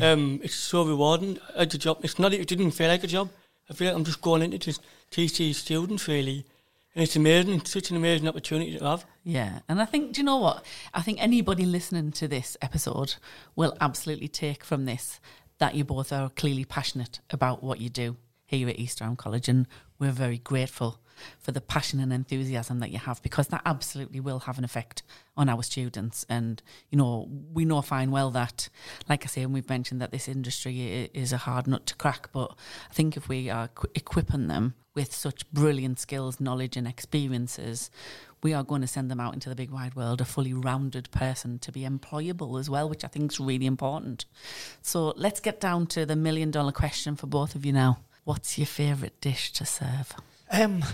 um, 0.00 0.40
it's 0.42 0.54
so 0.54 0.84
rewarding. 0.86 1.38
It's 1.56 1.74
a 1.74 1.78
job. 1.78 1.98
It's 2.02 2.18
not. 2.18 2.32
It 2.32 2.48
didn't 2.48 2.70
feel 2.70 2.88
like 2.88 3.04
a 3.04 3.06
job. 3.08 3.28
I 3.68 3.74
feel 3.74 3.88
like 3.88 3.96
I'm 3.96 4.04
just 4.04 4.22
going 4.22 4.40
in 4.42 4.50
to 4.52 4.58
just 4.58 4.80
teach 5.10 5.36
these 5.36 5.58
students 5.58 6.08
really, 6.08 6.46
and 6.94 7.02
it's 7.02 7.16
amazing. 7.16 7.54
It's 7.54 7.72
such 7.72 7.90
an 7.90 7.96
amazing 7.96 8.28
opportunity 8.28 8.76
to 8.78 8.84
have. 8.84 9.06
Yeah, 9.24 9.60
and 9.68 9.80
I 9.80 9.84
think, 9.84 10.12
do 10.12 10.20
you 10.20 10.24
know 10.24 10.36
what? 10.36 10.64
I 10.92 11.02
think 11.02 11.22
anybody 11.22 11.64
listening 11.64 12.12
to 12.12 12.28
this 12.28 12.56
episode 12.60 13.14
will 13.56 13.76
absolutely 13.80 14.28
take 14.28 14.64
from 14.64 14.84
this 14.84 15.20
that 15.58 15.74
you 15.74 15.84
both 15.84 16.12
are 16.12 16.28
clearly 16.30 16.64
passionate 16.64 17.20
about 17.30 17.62
what 17.62 17.80
you 17.80 17.88
do 17.88 18.16
here 18.44 18.68
at 18.68 18.78
East 18.78 18.98
Durham 18.98 19.16
College, 19.16 19.48
and 19.48 19.66
we're 19.98 20.10
very 20.10 20.38
grateful 20.38 21.00
for 21.38 21.52
the 21.52 21.60
passion 21.60 22.00
and 22.00 22.12
enthusiasm 22.12 22.80
that 22.80 22.90
you 22.90 22.98
have 22.98 23.22
because 23.22 23.48
that 23.48 23.62
absolutely 23.64 24.20
will 24.20 24.40
have 24.40 24.58
an 24.58 24.64
effect 24.64 25.02
on 25.36 25.48
our 25.48 25.62
students. 25.62 26.26
And 26.28 26.62
you 26.90 26.98
know, 26.98 27.28
we 27.52 27.64
know 27.64 27.82
fine 27.82 28.10
well 28.10 28.30
that, 28.30 28.68
like 29.08 29.24
I 29.24 29.28
say, 29.28 29.42
and 29.42 29.52
we've 29.52 29.68
mentioned 29.68 30.00
that 30.00 30.12
this 30.12 30.28
industry 30.28 31.10
is 31.14 31.32
a 31.32 31.38
hard 31.38 31.66
nut 31.66 31.86
to 31.86 31.96
crack, 31.96 32.30
but 32.32 32.54
I 32.90 32.94
think 32.94 33.16
if 33.16 33.28
we 33.28 33.50
are 33.50 33.70
equipping 33.94 34.48
them 34.48 34.74
with 34.94 35.14
such 35.14 35.50
brilliant 35.52 35.98
skills, 35.98 36.40
knowledge, 36.40 36.76
and 36.76 36.86
experiences, 36.86 37.90
we 38.42 38.52
are 38.52 38.64
going 38.64 38.80
to 38.80 38.86
send 38.86 39.10
them 39.10 39.20
out 39.20 39.34
into 39.34 39.48
the 39.48 39.54
big 39.54 39.70
wide 39.70 39.94
world 39.94 40.20
a 40.20 40.24
fully 40.24 40.52
rounded 40.52 41.10
person 41.10 41.58
to 41.60 41.72
be 41.72 41.82
employable 41.82 42.58
as 42.58 42.68
well, 42.68 42.88
which 42.88 43.04
I 43.04 43.08
think 43.08 43.32
is 43.32 43.40
really 43.40 43.66
important. 43.66 44.24
So 44.82 45.14
let's 45.16 45.40
get 45.40 45.60
down 45.60 45.86
to 45.88 46.04
the 46.04 46.16
million 46.16 46.50
dollar 46.50 46.72
question 46.72 47.16
for 47.16 47.26
both 47.26 47.54
of 47.54 47.64
you 47.64 47.72
now. 47.72 48.00
What's 48.24 48.58
your 48.58 48.66
favourite 48.66 49.20
dish 49.20 49.52
to 49.54 49.64
serve? 49.64 50.12
Um, 50.50 50.84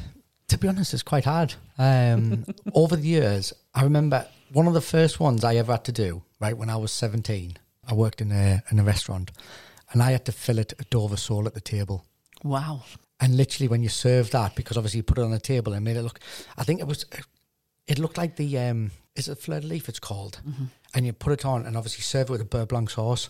to 0.49 0.59
be 0.59 0.69
honest, 0.69 0.95
it's 0.95 1.03
quite 1.03 1.25
hard. 1.25 1.55
Um, 1.79 2.45
over 2.75 2.97
the 2.97 3.07
years, 3.07 3.53
I 3.79 3.83
remember 3.85 4.27
one 4.53 4.67
of 4.67 4.75
the 4.75 4.81
first 4.81 5.21
ones 5.21 5.45
I 5.45 5.55
ever 5.57 5.73
had 5.73 5.85
to 5.85 5.93
do. 5.93 6.23
Right 6.41 6.57
when 6.57 6.69
I 6.71 6.77
was 6.77 6.91
seventeen, 6.93 7.57
I 7.87 7.95
worked 7.95 8.21
in 8.21 8.33
a 8.33 8.63
in 8.71 8.79
a 8.81 8.83
restaurant, 8.83 9.31
and 9.93 10.03
I 10.03 10.11
had 10.13 10.25
to 10.27 10.33
fillet 10.33 10.67
a 10.81 10.85
Dover 10.91 11.17
sole 11.17 11.47
at 11.47 11.55
the 11.55 11.61
table. 11.61 12.05
Wow. 12.43 12.83
And 13.21 13.37
literally, 13.37 13.69
when 13.69 13.83
you 13.83 13.89
serve 13.89 14.31
that, 14.33 14.55
because 14.57 14.77
obviously 14.77 14.99
you 14.99 15.03
put 15.05 15.19
it 15.19 15.23
on 15.25 15.31
the 15.31 15.41
table 15.41 15.73
and 15.73 15.85
made 15.85 15.97
it 15.97 16.03
look, 16.03 16.19
I 16.57 16.65
think 16.65 16.81
it 16.81 16.87
was, 16.87 17.05
it 17.87 17.99
looked 17.99 18.17
like 18.19 18.35
the 18.37 18.59
um, 18.59 18.91
is 19.17 19.29
it 19.29 19.39
fleur 19.39 19.61
de 19.61 19.67
lis? 19.67 19.89
It's 19.89 19.99
called, 20.01 20.41
and 20.95 21.07
you 21.07 21.13
put 21.13 21.33
it 21.33 21.45
on 21.45 21.65
and 21.67 21.77
obviously 21.77 22.03
serve 22.03 22.29
it 22.31 22.33
with 22.33 22.41
a 22.41 22.45
beurre 22.45 22.67
blanc 22.67 22.91
sauce. 22.91 23.29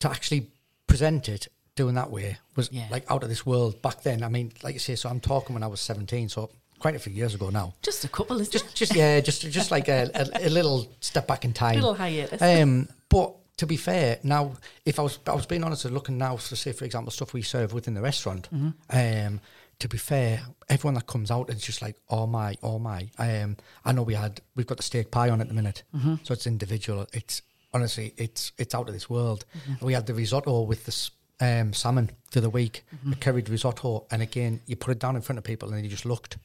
To 0.00 0.10
actually 0.10 0.50
present 0.86 1.28
it 1.28 1.48
doing 1.76 1.94
that 1.96 2.10
way 2.10 2.38
was 2.56 2.68
Yeah. 2.70 2.86
like 2.90 3.10
out 3.10 3.22
of 3.24 3.28
this 3.28 3.44
world 3.46 3.80
back 3.82 4.02
then. 4.02 4.22
I 4.22 4.28
mean, 4.28 4.52
like 4.62 4.74
you 4.74 4.80
say, 4.80 4.94
so 4.96 5.08
I'm 5.08 5.20
talking 5.20 5.54
when 5.54 5.62
I 5.64 5.66
was 5.68 5.80
17, 5.80 6.28
so 6.28 6.50
quite 6.84 6.94
a 6.96 6.98
few 6.98 7.14
years 7.14 7.34
ago 7.34 7.48
now. 7.48 7.72
Just 7.80 8.04
a 8.04 8.08
couple, 8.08 8.38
isn't 8.42 8.52
Just, 8.52 8.66
it? 8.66 8.74
just 8.74 8.94
yeah, 8.94 9.18
just 9.18 9.40
just 9.50 9.70
like 9.70 9.88
a, 9.88 10.10
a, 10.14 10.48
a 10.48 10.50
little 10.50 10.86
step 11.00 11.26
back 11.26 11.46
in 11.46 11.54
time. 11.54 11.76
Little 11.76 11.94
hiatus. 11.94 12.42
Um, 12.42 12.88
but 13.08 13.34
to 13.56 13.66
be 13.66 13.78
fair, 13.78 14.18
now 14.22 14.52
if 14.84 14.98
I 14.98 15.02
was 15.02 15.18
I 15.26 15.32
was 15.34 15.46
being 15.46 15.64
honest, 15.64 15.86
looking 15.86 16.18
now 16.18 16.36
for 16.36 16.56
say 16.56 16.72
for 16.72 16.84
example 16.84 17.10
stuff 17.10 17.32
we 17.32 17.40
serve 17.40 17.72
within 17.72 17.94
the 17.94 18.02
restaurant. 18.02 18.50
Um, 18.90 19.40
to 19.78 19.88
be 19.88 19.96
fair, 19.96 20.42
everyone 20.68 20.92
that 20.96 21.06
comes 21.06 21.30
out 21.30 21.48
is 21.48 21.62
just 21.62 21.80
like 21.80 21.96
oh 22.10 22.26
my, 22.26 22.54
oh 22.62 22.78
my. 22.78 23.08
Um, 23.18 23.56
I 23.86 23.92
know 23.92 24.02
we 24.02 24.12
had 24.12 24.42
we've 24.54 24.66
got 24.66 24.76
the 24.76 24.82
steak 24.82 25.10
pie 25.10 25.30
on 25.30 25.40
at 25.40 25.48
the 25.48 25.54
minute, 25.54 25.84
so 26.22 26.34
it's 26.34 26.46
individual. 26.46 27.06
It's 27.14 27.40
honestly 27.72 28.12
it's 28.18 28.52
it's 28.58 28.74
out 28.74 28.88
of 28.88 28.92
this 28.94 29.08
world. 29.08 29.46
We 29.80 29.94
had 29.94 30.04
the 30.04 30.12
risotto 30.12 30.60
with 30.60 30.84
the 30.84 30.94
um, 31.40 31.72
salmon 31.72 32.08
for 32.30 32.40
the 32.40 32.40
other 32.40 32.50
week, 32.50 32.84
a 33.10 33.16
curried 33.16 33.48
risotto, 33.48 34.04
and 34.10 34.20
again 34.20 34.60
you 34.66 34.76
put 34.76 34.90
it 34.92 34.98
down 34.98 35.16
in 35.16 35.22
front 35.22 35.38
of 35.38 35.44
people 35.44 35.72
and 35.72 35.82
you 35.82 35.88
just 35.90 36.04
looked. 36.04 36.36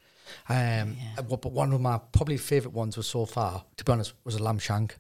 Um, 0.48 0.98
but 1.16 1.42
but 1.42 1.52
one 1.52 1.74
of 1.74 1.82
my 1.82 2.00
probably 2.12 2.38
favourite 2.38 2.76
ones 2.76 2.98
was 2.98 3.08
so 3.08 3.26
far, 3.26 3.64
to 3.78 3.84
be 3.84 3.92
honest, 3.92 4.14
was 4.24 4.36
a 4.36 4.44
lamb 4.44 4.60
shank. 4.60 4.96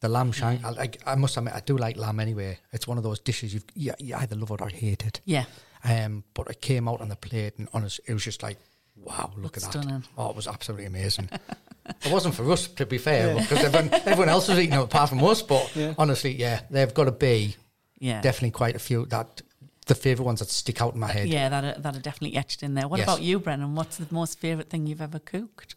The 0.00 0.08
lamb 0.10 0.32
shank, 0.32 0.62
I, 0.64 0.70
like, 0.70 1.00
I 1.06 1.14
must 1.14 1.34
admit, 1.38 1.54
I 1.54 1.60
do 1.60 1.78
like 1.78 1.96
lamb 1.96 2.20
anyway. 2.20 2.58
It's 2.72 2.86
one 2.86 2.98
of 2.98 3.04
those 3.04 3.20
dishes 3.20 3.54
you've, 3.54 3.64
you, 3.74 3.94
you 3.98 4.14
either 4.16 4.36
love 4.36 4.50
it 4.50 4.60
or 4.60 4.68
hate 4.68 5.06
it. 5.06 5.22
Yeah. 5.24 5.44
Um, 5.82 6.24
but 6.34 6.48
it 6.48 6.60
came 6.60 6.88
out 6.88 7.00
on 7.00 7.08
the 7.08 7.16
plate, 7.16 7.54
and 7.58 7.68
honest, 7.72 8.00
it 8.06 8.12
was 8.12 8.22
just 8.22 8.42
like, 8.42 8.58
wow, 8.96 9.32
look 9.36 9.56
at 9.56 9.62
that. 9.62 9.72
Stunning. 9.72 10.04
Oh, 10.18 10.28
it 10.28 10.36
was 10.36 10.46
absolutely 10.46 10.84
amazing. 10.86 11.30
it 12.04 12.12
wasn't 12.12 12.34
for 12.34 12.50
us, 12.52 12.68
to 12.68 12.84
be 12.84 12.98
fair, 12.98 13.34
because 13.34 13.64
everyone, 13.64 13.94
everyone 13.94 14.28
else 14.28 14.48
was 14.48 14.58
eating 14.58 14.74
it 14.78 14.82
apart 14.82 15.08
from 15.08 15.24
us. 15.24 15.40
But 15.40 15.74
honestly, 15.96 16.32
yeah, 16.32 16.60
they've 16.68 16.92
got 16.92 17.04
to 17.04 17.12
be 17.12 17.56
Yeah. 17.98 18.20
definitely 18.20 18.50
quite 18.50 18.76
a 18.76 18.80
few 18.80 19.06
that 19.06 19.40
the 19.86 19.94
favourite 19.94 20.26
ones 20.26 20.38
that 20.40 20.48
stick 20.48 20.80
out 20.80 20.94
in 20.94 21.00
my 21.00 21.10
head. 21.12 21.28
Yeah, 21.28 21.48
that 21.48 21.64
are, 21.64 21.80
that 21.80 21.96
are 21.96 22.00
definitely 22.00 22.36
etched 22.38 22.62
in 22.62 22.74
there. 22.74 22.88
What 22.88 22.98
Yes. 22.98 23.06
about 23.08 23.22
you, 23.22 23.38
Brennan? 23.38 23.74
What's 23.74 23.96
the 23.98 24.06
most 24.10 24.38
favourite 24.38 24.70
thing 24.70 24.86
you've 24.86 25.02
ever 25.02 25.18
cooked? 25.18 25.74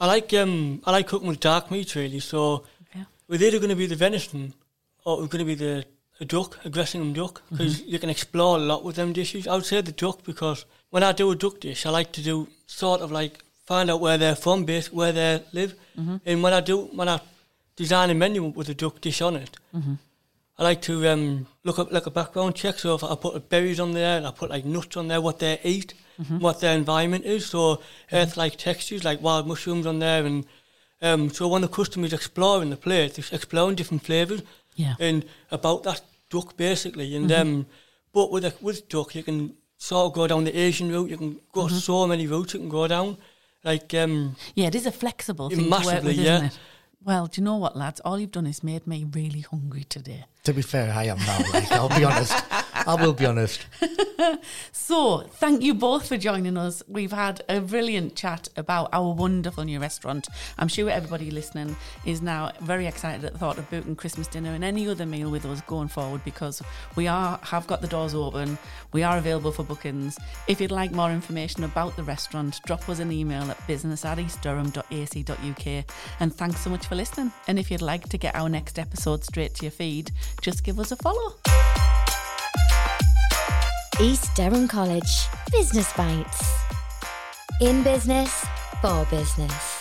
I 0.00 0.06
like 0.06 0.32
um 0.32 0.80
I 0.86 0.92
like 0.92 1.06
cooking 1.08 1.28
with 1.28 1.40
dark 1.40 1.70
meat 1.70 1.94
really. 1.94 2.20
So 2.20 2.64
Yeah. 2.94 3.04
we're 3.28 3.42
either 3.42 3.58
going 3.58 3.70
to 3.70 3.76
be 3.76 3.86
the 3.86 3.96
venison 3.96 4.54
or 5.04 5.18
we're 5.18 5.26
going 5.26 5.44
to 5.46 5.52
be 5.56 5.56
the 5.56 5.84
a 6.20 6.24
duck, 6.24 6.58
a 6.64 6.70
Gressingham 6.70 7.14
duck, 7.14 7.42
because 7.50 7.80
you 7.82 7.98
can 8.00 8.10
explore 8.10 8.56
a 8.56 8.60
lot 8.60 8.82
with 8.82 8.96
them 8.96 9.12
dishes. 9.12 9.46
I 9.46 9.54
would 9.54 9.64
say 9.66 9.80
the 9.82 9.92
duck 9.92 10.24
because 10.24 10.64
when 10.90 11.04
I 11.04 11.12
do 11.12 11.30
a 11.30 11.36
duck 11.36 11.60
dish, 11.60 11.86
I 11.86 11.90
like 11.90 12.10
to 12.12 12.22
do 12.22 12.48
sort 12.66 13.00
of 13.02 13.12
like 13.12 13.44
find 13.66 13.88
out 13.90 14.00
where 14.00 14.18
they're 14.18 14.34
from, 14.34 14.64
base 14.64 14.92
where 14.92 15.12
they 15.12 15.42
live, 15.52 15.74
and 16.26 16.42
when 16.42 16.52
I 16.52 16.60
do 16.60 16.86
when 16.92 17.08
I 17.08 17.20
design 17.76 18.10
a 18.10 18.14
menu 18.14 18.42
with 18.44 18.68
a 18.68 18.74
duck 18.74 19.00
dish 19.00 19.20
on 19.22 19.36
it. 19.36 19.56
Mm-hmm. 19.74 19.94
I 20.58 20.64
like 20.64 20.82
to 20.82 21.08
um, 21.08 21.46
look 21.62 21.78
up 21.78 21.92
like 21.92 22.06
a 22.06 22.10
background 22.10 22.56
check. 22.56 22.78
So 22.78 22.94
if 22.96 23.04
I 23.04 23.14
put 23.14 23.48
berries 23.48 23.78
on 23.78 23.92
there, 23.92 24.16
and 24.16 24.26
I 24.26 24.32
put 24.32 24.50
like 24.50 24.64
nuts 24.64 24.96
on 24.96 25.08
there, 25.08 25.20
what 25.20 25.38
they 25.38 25.60
eat, 25.62 25.94
mm-hmm. 26.20 26.40
what 26.40 26.60
their 26.60 26.76
environment 26.76 27.24
is. 27.24 27.46
So 27.46 27.80
earth-like 28.12 28.56
textures, 28.56 29.04
like 29.04 29.22
wild 29.22 29.46
mushrooms 29.46 29.86
on 29.86 30.00
there, 30.00 30.26
and 30.26 30.44
um, 31.00 31.30
so 31.30 31.46
when 31.46 31.62
the 31.62 31.68
customer's 31.68 32.12
exploring 32.12 32.70
the 32.70 32.76
plate, 32.76 33.14
they're 33.14 33.24
exploring 33.30 33.76
different 33.76 34.04
flavours. 34.04 34.42
Yeah. 34.74 34.94
And 34.98 35.24
about 35.50 35.84
that 35.84 36.02
duck 36.28 36.56
basically, 36.56 37.14
and 37.14 37.30
mm-hmm. 37.30 37.40
um, 37.40 37.66
but 38.12 38.32
with 38.32 38.44
a, 38.44 38.52
with 38.60 38.88
duck 38.88 39.14
you 39.14 39.22
can 39.22 39.54
sort 39.76 40.06
of 40.06 40.12
go 40.12 40.26
down 40.26 40.44
the 40.44 40.58
Asian 40.58 40.90
route. 40.90 41.10
You 41.10 41.16
can 41.16 41.40
go 41.52 41.66
mm-hmm. 41.66 41.76
so 41.76 42.06
many 42.06 42.26
routes 42.26 42.54
you 42.54 42.60
can 42.60 42.68
go 42.68 42.88
down. 42.88 43.16
Like 43.64 43.94
um, 43.94 44.36
yeah, 44.54 44.66
it 44.66 44.74
is 44.74 44.86
a 44.86 44.92
flexible 44.92 45.50
thing 45.50 45.68
massively, 45.68 45.90
to 45.90 45.96
work 45.96 46.04
with, 46.04 46.16
yeah. 46.16 46.34
isn't 46.34 46.46
it? 46.46 46.58
Well, 47.04 47.26
do 47.26 47.40
you 47.40 47.44
know 47.44 47.56
what, 47.56 47.76
lads? 47.76 48.00
All 48.00 48.18
you've 48.18 48.32
done 48.32 48.46
is 48.46 48.62
made 48.62 48.86
me 48.86 49.04
really 49.04 49.40
hungry 49.40 49.84
today. 49.84 50.24
To 50.44 50.52
be 50.52 50.62
fair, 50.62 50.92
I 50.92 51.04
am 51.04 51.18
now. 51.18 51.38
Like, 51.52 51.70
I'll 51.72 51.88
be 51.88 52.04
honest. 52.04 52.34
I 52.88 52.94
will 52.94 53.12
be 53.12 53.26
honest. 53.26 53.66
so, 54.72 55.18
thank 55.18 55.60
you 55.60 55.74
both 55.74 56.08
for 56.08 56.16
joining 56.16 56.56
us. 56.56 56.82
We've 56.88 57.12
had 57.12 57.42
a 57.46 57.60
brilliant 57.60 58.16
chat 58.16 58.48
about 58.56 58.88
our 58.94 59.12
wonderful 59.12 59.64
new 59.64 59.78
restaurant. 59.78 60.26
I'm 60.58 60.68
sure 60.68 60.88
everybody 60.88 61.30
listening 61.30 61.76
is 62.06 62.22
now 62.22 62.52
very 62.62 62.86
excited 62.86 63.26
at 63.26 63.34
the 63.34 63.38
thought 63.38 63.58
of 63.58 63.68
booking 63.68 63.94
Christmas 63.94 64.26
dinner 64.26 64.54
and 64.54 64.64
any 64.64 64.88
other 64.88 65.04
meal 65.04 65.30
with 65.30 65.44
us 65.44 65.60
going 65.66 65.88
forward 65.88 66.24
because 66.24 66.62
we 66.96 67.06
are 67.06 67.38
have 67.42 67.66
got 67.66 67.82
the 67.82 67.88
doors 67.88 68.14
open. 68.14 68.56
We 68.94 69.02
are 69.02 69.18
available 69.18 69.52
for 69.52 69.64
bookings. 69.64 70.18
If 70.46 70.58
you'd 70.58 70.70
like 70.70 70.90
more 70.90 71.10
information 71.10 71.64
about 71.64 71.94
the 71.94 72.04
restaurant, 72.04 72.58
drop 72.64 72.88
us 72.88 73.00
an 73.00 73.12
email 73.12 73.50
at 73.50 73.66
business 73.66 74.06
at 74.06 74.16
eastdurham.ac.uk. 74.16 75.84
And 76.20 76.34
thanks 76.34 76.60
so 76.60 76.70
much 76.70 76.86
for 76.86 76.94
listening. 76.94 77.32
And 77.48 77.58
if 77.58 77.70
you'd 77.70 77.82
like 77.82 78.08
to 78.08 78.16
get 78.16 78.34
our 78.34 78.48
next 78.48 78.78
episode 78.78 79.24
straight 79.24 79.54
to 79.56 79.66
your 79.66 79.72
feed, 79.72 80.10
just 80.40 80.64
give 80.64 80.80
us 80.80 80.90
a 80.90 80.96
follow. 80.96 81.34
East 84.00 84.32
Durham 84.36 84.68
College 84.68 85.26
Business 85.50 85.92
Bites. 85.94 86.54
In 87.60 87.82
business, 87.82 88.46
for 88.80 89.04
business. 89.10 89.77